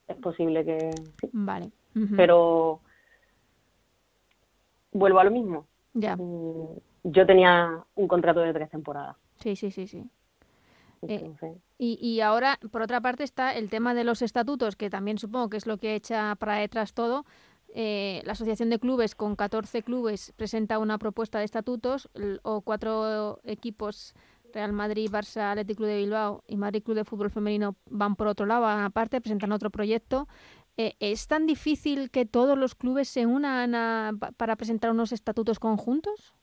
es 0.07 0.17
posible 0.17 0.65
que... 0.65 0.91
Vale. 1.31 1.71
Pero 2.15 2.79
vuelvo 4.91 5.19
a 5.19 5.23
lo 5.23 5.31
mismo 5.31 5.67
ya. 5.93 6.15
Mm, 6.15 6.77
yo 7.03 7.25
tenía 7.25 7.83
un 7.95 8.07
contrato 8.07 8.39
de 8.41 8.53
tres 8.53 8.69
temporadas. 8.69 9.17
Sí, 9.35 9.55
sí, 9.55 9.71
sí, 9.71 9.87
sí. 9.87 10.09
Eh, 11.07 11.33
y, 11.79 11.97
y, 11.99 12.21
ahora, 12.21 12.59
por 12.71 12.83
otra 12.83 13.01
parte, 13.01 13.23
está 13.23 13.55
el 13.55 13.71
tema 13.71 13.95
de 13.95 14.03
los 14.03 14.21
estatutos, 14.21 14.75
que 14.75 14.91
también 14.91 15.17
supongo 15.17 15.49
que 15.49 15.57
es 15.57 15.65
lo 15.65 15.77
que 15.77 15.95
echa 15.95 16.35
para 16.35 16.57
detrás 16.57 16.93
todo. 16.93 17.25
Eh, 17.73 18.21
la 18.23 18.33
Asociación 18.33 18.69
de 18.69 18.77
Clubes, 18.77 19.15
con 19.15 19.35
14 19.35 19.81
clubes, 19.81 20.31
presenta 20.35 20.77
una 20.77 20.99
propuesta 20.99 21.39
de 21.39 21.45
estatutos, 21.45 22.07
o 22.43 22.61
cuatro 22.61 23.39
equipos, 23.45 24.13
Real 24.53 24.73
Madrid, 24.73 25.09
Barça, 25.09 25.51
Atlético 25.51 25.77
Club 25.77 25.89
de 25.89 25.97
Bilbao 25.97 26.43
y 26.47 26.57
Madrid 26.57 26.83
Club 26.83 26.97
de 26.97 27.05
Fútbol 27.05 27.29
Femenino, 27.29 27.75
van 27.89 28.15
por 28.15 28.27
otro 28.27 28.45
lado, 28.45 28.61
van 28.61 28.83
aparte, 28.83 29.21
presentan 29.21 29.51
otro 29.51 29.69
proyecto. 29.69 30.27
Eh, 30.77 30.93
¿Es 30.99 31.27
tan 31.27 31.47
difícil 31.47 32.09
que 32.11 32.25
todos 32.25 32.57
los 32.57 32.75
clubes 32.75 33.07
se 33.09 33.25
unan 33.25 34.19
para 34.37 34.55
presentar 34.55 34.91
unos 34.91 35.11
estatutos 35.11 35.59
conjuntos? 35.59 36.33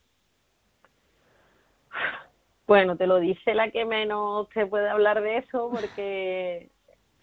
Bueno, 2.67 2.97
te 2.97 3.07
lo 3.07 3.19
dice 3.19 3.55
la 3.55 3.71
que 3.71 3.87
menos 3.87 4.47
se 4.53 4.67
puede 4.67 4.89
hablar 4.91 5.23
de 5.23 5.39
eso, 5.39 5.71
porque 5.71 6.71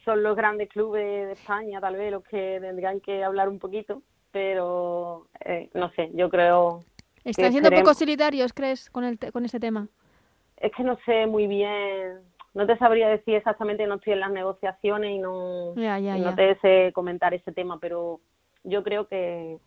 son 0.03 0.23
los 0.23 0.35
grandes 0.35 0.69
clubes 0.69 1.27
de 1.27 1.31
España, 1.33 1.79
tal 1.79 1.95
vez, 1.95 2.11
los 2.11 2.23
que 2.23 2.57
tendrían 2.59 2.99
que 2.99 3.23
hablar 3.23 3.49
un 3.49 3.59
poquito, 3.59 4.01
pero 4.31 5.27
eh, 5.45 5.69
no 5.75 5.91
sé, 5.91 6.09
yo 6.13 6.29
creo. 6.29 6.83
¿Están 7.23 7.51
siendo 7.51 7.69
poco 7.71 7.93
solidarios, 7.93 8.53
crees, 8.53 8.89
con, 8.89 9.03
el 9.03 9.19
con 9.31 9.45
este 9.45 9.59
tema? 9.59 9.87
Es 10.57 10.71
que 10.71 10.83
no 10.83 10.97
sé 11.05 11.25
muy 11.27 11.47
bien 11.47 12.21
no 12.55 12.65
te 12.65 12.77
sabría 12.77 13.09
decir 13.09 13.35
exactamente, 13.35 13.85
no 13.85 13.95
estoy 13.95 14.13
en 14.13 14.21
las 14.21 14.31
negociaciones 14.31 15.11
y 15.11 15.19
no, 15.19 15.75
no 15.75 16.35
te 16.35 16.57
sé 16.59 16.91
comentar 16.93 17.33
ese 17.33 17.51
tema, 17.51 17.79
pero 17.81 18.21
yo 18.63 18.81
creo 18.81 19.09
que 19.09 19.57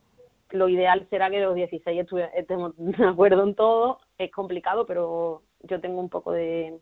lo 0.50 0.70
ideal 0.70 1.06
será 1.10 1.30
que 1.30 1.40
los 1.40 1.54
16 1.54 2.06
estemos 2.34 2.72
de 2.78 3.06
acuerdo 3.06 3.44
en 3.44 3.54
todo. 3.54 4.00
Es 4.16 4.32
complicado, 4.32 4.86
pero 4.86 5.42
yo 5.64 5.82
tengo 5.82 6.00
un 6.00 6.08
poco 6.08 6.32
de, 6.32 6.78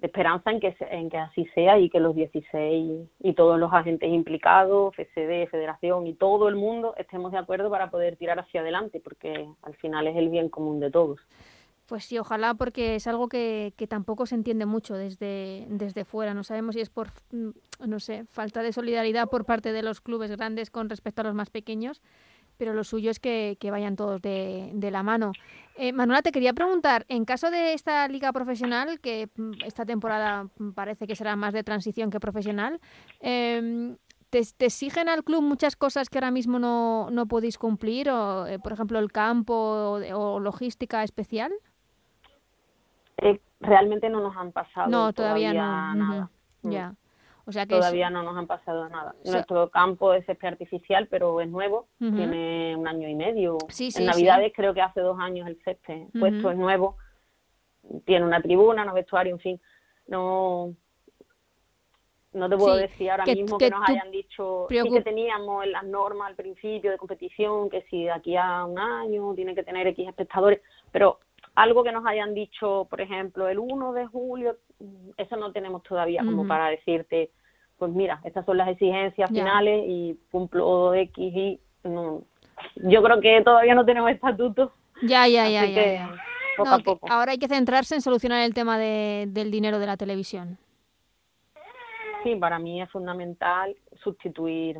esperanza 0.00 0.52
en 0.52 0.60
que, 0.60 0.76
en 0.78 1.10
que 1.10 1.18
así 1.18 1.44
sea 1.56 1.80
y 1.80 1.90
que 1.90 1.98
los 1.98 2.14
16 2.14 3.08
y 3.18 3.32
todos 3.34 3.58
los 3.58 3.72
agentes 3.72 4.10
implicados, 4.10 4.94
FCD, 4.94 5.48
Federación 5.48 6.06
y 6.06 6.14
todo 6.14 6.48
el 6.48 6.54
mundo 6.54 6.94
estemos 6.98 7.32
de 7.32 7.38
acuerdo 7.38 7.68
para 7.68 7.90
poder 7.90 8.16
tirar 8.16 8.38
hacia 8.38 8.60
adelante, 8.60 9.00
porque 9.00 9.48
al 9.62 9.74
final 9.76 10.06
es 10.06 10.16
el 10.16 10.28
bien 10.28 10.48
común 10.48 10.78
de 10.78 10.92
todos. 10.92 11.20
Pues 11.92 12.06
sí, 12.06 12.16
ojalá, 12.16 12.54
porque 12.54 12.94
es 12.94 13.06
algo 13.06 13.28
que, 13.28 13.74
tampoco 13.86 14.24
se 14.24 14.34
entiende 14.34 14.64
mucho 14.64 14.94
desde, 14.94 15.66
desde 15.68 16.06
fuera. 16.06 16.32
No 16.32 16.42
sabemos 16.42 16.74
si 16.74 16.80
es 16.80 16.88
por, 16.88 17.08
mm, 17.32 17.50
no 17.86 18.00
sé, 18.00 18.24
falta 18.30 18.62
de 18.62 18.72
solidaridad 18.72 19.28
por 19.28 19.44
parte 19.44 19.72
de 19.72 19.82
los 19.82 20.00
clubes 20.00 20.30
grandes 20.30 20.70
con 20.70 20.88
respecto 20.88 21.20
a 21.20 21.24
los 21.24 21.34
más 21.34 21.50
pequeños, 21.50 22.00
pero 22.56 22.72
lo 22.72 22.82
suyo 22.82 23.10
es 23.10 23.20
que, 23.20 23.58
vayan 23.70 23.96
todos 23.96 24.22
de, 24.22 24.88
la 24.90 25.02
mano. 25.02 25.32
Eh, 25.76 25.92
Manuela, 25.92 26.22
te 26.22 26.32
quería 26.32 26.54
preguntar, 26.54 27.04
en 27.08 27.26
caso 27.26 27.50
de 27.50 27.74
esta 27.74 28.08
liga 28.08 28.32
profesional, 28.32 28.98
que 28.98 29.28
mm, 29.36 29.62
esta 29.66 29.84
temporada 29.84 30.44
mm, 30.44 30.70
parece 30.70 31.06
que 31.06 31.14
será 31.14 31.36
más 31.36 31.52
de 31.52 31.62
transición 31.62 32.08
que 32.08 32.20
profesional, 32.20 32.80
eh, 33.20 33.96
¿te, 34.30 34.40
¿te, 34.56 34.64
exigen 34.64 35.10
al 35.10 35.24
club 35.24 35.42
muchas 35.42 35.76
cosas 35.76 36.08
que 36.08 36.16
ahora 36.16 36.30
mismo 36.30 36.58
no, 36.58 37.10
no 37.10 37.26
podéis 37.26 37.58
cumplir? 37.58 38.08
O, 38.08 38.46
eh, 38.46 38.58
por 38.58 38.72
ejemplo, 38.72 38.98
el 38.98 39.12
campo 39.12 40.00
o 40.14 40.40
logística 40.40 41.04
especial? 41.04 41.52
Eh, 43.18 43.40
realmente 43.60 44.08
no 44.08 44.20
nos 44.20 44.36
han 44.36 44.52
pasado 44.52 44.88
no, 44.88 45.12
todavía, 45.12 45.52
nada. 45.52 46.30
Ya. 46.62 46.94
O 47.44 47.50
sea 47.50 47.66
que 47.66 47.74
todavía 47.74 48.08
no 48.08 48.22
nos 48.22 48.36
han 48.36 48.46
pasado 48.46 48.88
nada. 48.88 49.14
Nuestro 49.24 49.68
campo 49.70 50.14
es 50.14 50.24
césped 50.26 50.48
artificial, 50.48 51.08
pero 51.08 51.40
es 51.40 51.48
nuevo, 51.48 51.88
tiene 51.98 52.76
un 52.76 52.86
año 52.86 53.08
y 53.08 53.14
medio. 53.14 53.58
en 53.78 54.06
Navidades 54.06 54.52
creo 54.54 54.72
que 54.74 54.80
hace 54.80 55.00
dos 55.00 55.18
años 55.18 55.48
el 55.48 55.60
césped 55.64 56.06
puesto 56.18 56.50
es 56.50 56.56
nuevo, 56.56 56.96
tiene 58.04 58.24
una 58.24 58.40
tribuna, 58.40 58.84
un 58.84 58.94
vestuario, 58.94 59.34
en 59.34 59.40
fin. 59.40 59.60
No 60.06 60.74
no 62.32 62.48
te 62.48 62.56
puedo 62.56 62.76
decir 62.76 63.10
ahora 63.10 63.24
mismo 63.26 63.58
que, 63.58 63.68
nos 63.68 63.86
hayan 63.88 64.10
dicho 64.10 64.66
que 64.68 65.02
teníamos 65.02 65.66
las 65.66 65.84
normas 65.84 66.28
al 66.28 66.34
principio 66.34 66.90
de 66.90 66.96
competición, 66.96 67.68
que 67.68 67.82
si 67.90 68.04
de 68.04 68.10
aquí 68.10 68.36
a 68.36 68.64
un 68.64 68.78
año 68.78 69.34
tiene 69.34 69.54
que 69.54 69.62
tener 69.62 69.86
X 69.88 70.08
espectadores, 70.08 70.60
pero 70.90 71.20
algo 71.54 71.84
que 71.84 71.92
nos 71.92 72.06
hayan 72.06 72.34
dicho, 72.34 72.86
por 72.88 73.00
ejemplo, 73.00 73.48
el 73.48 73.58
1 73.58 73.92
de 73.92 74.06
julio, 74.06 74.56
eso 75.16 75.36
no 75.36 75.52
tenemos 75.52 75.82
todavía 75.82 76.24
como 76.24 76.46
para 76.46 76.68
decirte, 76.68 77.30
pues 77.78 77.92
mira, 77.92 78.20
estas 78.24 78.44
son 78.46 78.56
las 78.56 78.68
exigencias 78.68 79.28
finales 79.28 79.84
y 79.86 80.18
cumplo 80.30 80.94
X 80.94 81.18
y 81.18 81.60
no. 81.84 82.22
Yo 82.76 83.02
creo 83.02 83.20
que 83.20 83.42
todavía 83.42 83.74
no 83.74 83.84
tenemos 83.84 84.10
estatuto. 84.10 84.72
Ya, 85.02 85.26
ya, 85.26 85.48
ya, 85.48 85.66
ya, 85.66 86.14
Poco 86.56 86.70
a 86.70 86.78
poco. 86.78 87.06
Ahora 87.10 87.32
hay 87.32 87.38
que 87.38 87.48
centrarse 87.48 87.94
en 87.94 88.02
solucionar 88.02 88.42
el 88.42 88.54
tema 88.54 88.78
de, 88.78 89.26
del 89.28 89.50
dinero 89.50 89.78
de 89.78 89.86
la 89.86 89.96
televisión. 89.96 90.58
Sí, 92.22 92.36
para 92.36 92.58
mí 92.58 92.80
es 92.80 92.90
fundamental 92.90 93.74
sustituir 94.02 94.78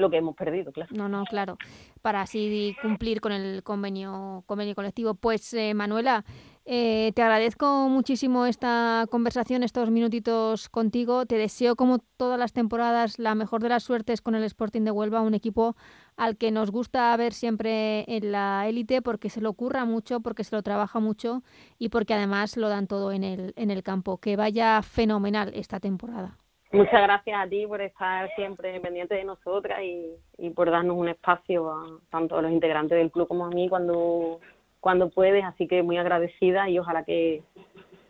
lo 0.00 0.10
que 0.10 0.16
hemos 0.16 0.34
perdido, 0.34 0.72
claro. 0.72 0.90
No, 0.94 1.08
no, 1.08 1.24
claro, 1.24 1.58
para 2.02 2.22
así 2.22 2.76
cumplir 2.82 3.20
con 3.20 3.32
el 3.32 3.62
convenio, 3.62 4.44
convenio 4.46 4.74
colectivo. 4.74 5.14
Pues 5.14 5.52
eh, 5.54 5.74
Manuela, 5.74 6.24
eh, 6.66 7.12
te 7.14 7.22
agradezco 7.22 7.88
muchísimo 7.88 8.46
esta 8.46 9.06
conversación, 9.10 9.62
estos 9.62 9.90
minutitos 9.90 10.68
contigo. 10.68 11.26
Te 11.26 11.36
deseo, 11.36 11.74
como 11.74 11.98
todas 12.16 12.38
las 12.38 12.52
temporadas, 12.52 13.18
la 13.18 13.34
mejor 13.34 13.62
de 13.62 13.70
las 13.70 13.82
suertes 13.82 14.20
con 14.20 14.34
el 14.34 14.44
Sporting 14.44 14.82
de 14.82 14.90
Huelva, 14.90 15.20
un 15.20 15.34
equipo 15.34 15.76
al 16.16 16.36
que 16.36 16.50
nos 16.50 16.70
gusta 16.70 17.16
ver 17.16 17.32
siempre 17.32 18.04
en 18.06 18.30
la 18.30 18.68
élite 18.68 19.02
porque 19.02 19.30
se 19.30 19.40
lo 19.40 19.50
ocurra 19.50 19.84
mucho, 19.84 20.20
porque 20.20 20.44
se 20.44 20.54
lo 20.54 20.62
trabaja 20.62 21.00
mucho 21.00 21.42
y 21.78 21.88
porque 21.88 22.14
además 22.14 22.56
lo 22.56 22.68
dan 22.68 22.86
todo 22.86 23.12
en 23.12 23.24
el, 23.24 23.52
en 23.56 23.70
el 23.70 23.82
campo. 23.82 24.18
Que 24.18 24.36
vaya 24.36 24.82
fenomenal 24.82 25.50
esta 25.54 25.80
temporada. 25.80 26.36
Muchas 26.72 27.02
gracias 27.02 27.36
a 27.36 27.48
ti 27.48 27.66
por 27.66 27.80
estar 27.80 28.32
siempre 28.36 28.78
pendiente 28.80 29.16
de 29.16 29.24
nosotras 29.24 29.80
y, 29.82 30.50
por 30.50 30.70
darnos 30.70 30.96
un 30.96 31.08
espacio 31.08 31.68
a 31.68 31.98
tanto 32.10 32.38
a 32.38 32.42
los 32.42 32.52
integrantes 32.52 32.96
del 32.96 33.10
club 33.10 33.26
como 33.26 33.46
a 33.46 33.50
mí 33.50 33.68
cuando, 33.68 34.40
cuando 34.78 35.10
puedes. 35.10 35.44
Así 35.44 35.66
que 35.66 35.82
muy 35.82 35.98
agradecida 35.98 36.70
y 36.70 36.78
ojalá 36.78 37.04
que 37.04 37.42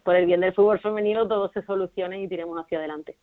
por 0.04 0.14
el 0.14 0.26
bien 0.26 0.40
del 0.40 0.52
fútbol 0.52 0.78
femenino 0.80 1.26
todo 1.26 1.50
se 1.52 1.62
solucione 1.62 2.20
y 2.20 2.28
tiremos 2.28 2.58
hacia 2.58 2.78
adelante. 2.78 3.16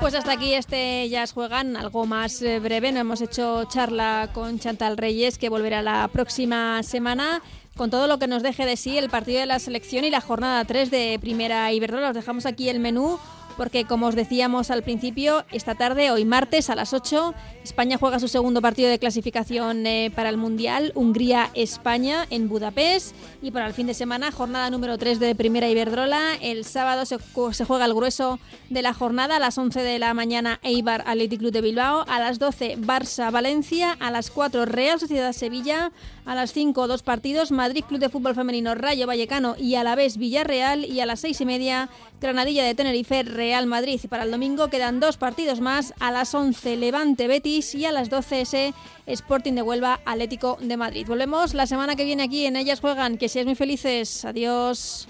Pues 0.00 0.14
hasta 0.14 0.32
aquí 0.32 0.54
este 0.54 1.02
Ellas 1.02 1.32
Juegan, 1.32 1.76
algo 1.76 2.06
más 2.06 2.40
eh, 2.42 2.58
breve. 2.60 2.92
No 2.92 3.00
hemos 3.00 3.20
hecho 3.20 3.64
charla 3.64 4.30
con 4.32 4.58
Chantal 4.58 4.96
Reyes, 4.96 5.38
que 5.38 5.48
volverá 5.48 5.82
la 5.82 6.08
próxima 6.08 6.82
semana 6.82 7.42
con 7.76 7.90
todo 7.90 8.06
lo 8.06 8.18
que 8.18 8.26
nos 8.26 8.42
deje 8.42 8.66
de 8.66 8.76
sí 8.76 8.98
el 8.98 9.10
partido 9.10 9.40
de 9.40 9.46
la 9.46 9.58
selección 9.58 10.04
y 10.04 10.10
la 10.10 10.20
jornada 10.20 10.64
3 10.64 10.90
de 10.90 11.18
Primera 11.20 11.72
Iberdrola. 11.72 12.10
Os 12.10 12.14
dejamos 12.14 12.46
aquí 12.46 12.68
el 12.68 12.80
menú 12.80 13.18
porque 13.56 13.84
como 13.84 14.06
os 14.06 14.14
decíamos 14.14 14.70
al 14.70 14.82
principio, 14.82 15.44
esta 15.50 15.74
tarde, 15.74 16.10
hoy 16.10 16.24
martes 16.24 16.70
a 16.70 16.74
las 16.74 16.92
8, 16.92 17.34
España 17.62 17.96
juega 17.98 18.18
su 18.18 18.28
segundo 18.28 18.60
partido 18.60 18.88
de 18.88 18.98
clasificación 18.98 19.86
eh, 19.86 20.10
para 20.14 20.28
el 20.28 20.36
Mundial, 20.36 20.92
Hungría-España 20.94 22.26
en 22.30 22.48
Budapest 22.48 23.14
y 23.42 23.50
para 23.50 23.66
el 23.66 23.74
fin 23.74 23.86
de 23.86 23.94
semana, 23.94 24.32
jornada 24.32 24.70
número 24.70 24.98
3 24.98 25.20
de 25.20 25.34
Primera 25.34 25.68
Iberdrola. 25.68 26.34
El 26.40 26.64
sábado 26.64 27.06
se, 27.06 27.18
juega 27.64 27.84
el 27.84 27.94
grueso 27.94 28.38
de 28.70 28.82
la 28.82 28.92
jornada 28.92 29.36
a 29.36 29.40
las 29.40 29.56
11 29.56 29.82
de 29.82 29.98
la 29.98 30.14
mañana 30.14 30.60
Eibar 30.62 31.02
Athletic 31.06 31.40
Club 31.40 31.52
de 31.52 31.60
Bilbao, 31.60 32.04
a 32.08 32.18
las 32.18 32.38
12 32.38 32.78
Barça-Valencia, 32.78 33.96
a 34.00 34.10
las 34.10 34.30
4 34.30 34.66
Real 34.66 35.00
Sociedad 35.00 35.32
Sevilla, 35.32 35.92
a 36.24 36.34
las 36.34 36.52
5 36.52 36.86
dos 36.86 37.02
partidos 37.02 37.50
Madrid 37.50 37.84
Club 37.86 38.00
de 38.00 38.08
Fútbol 38.08 38.34
Femenino 38.34 38.74
Rayo 38.74 39.06
Vallecano 39.06 39.56
y 39.58 39.74
a 39.74 39.84
la 39.84 39.94
vez 39.94 40.16
Villarreal 40.16 40.84
y 40.84 41.00
a 41.00 41.06
las 41.06 41.20
6 41.20 41.40
y 41.40 41.44
media 41.46 41.88
Granadilla 42.20 42.64
de 42.64 42.74
Tenerife 42.74 43.22
Real 43.22 43.66
Madrid. 43.66 44.00
Y 44.02 44.08
para 44.08 44.24
el 44.24 44.30
domingo 44.30 44.68
quedan 44.68 45.00
dos 45.00 45.16
partidos 45.16 45.60
más, 45.60 45.94
a 46.00 46.10
las 46.10 46.34
11 46.34 46.76
Levante 46.76 47.28
Betis 47.28 47.74
y 47.74 47.84
a 47.84 47.92
las 47.92 48.10
12 48.10 48.40
ese 48.40 48.74
Sporting 49.06 49.52
de 49.52 49.62
Huelva 49.62 50.00
Atlético 50.04 50.58
de 50.60 50.76
Madrid. 50.76 51.06
Volvemos 51.06 51.54
la 51.54 51.66
semana 51.66 51.96
que 51.96 52.04
viene 52.04 52.22
aquí 52.22 52.46
en 52.46 52.56
Ellas 52.56 52.80
Juegan. 52.80 53.18
Que 53.18 53.28
seáis 53.28 53.46
muy 53.46 53.54
felices. 53.54 54.24
Adiós. 54.24 55.08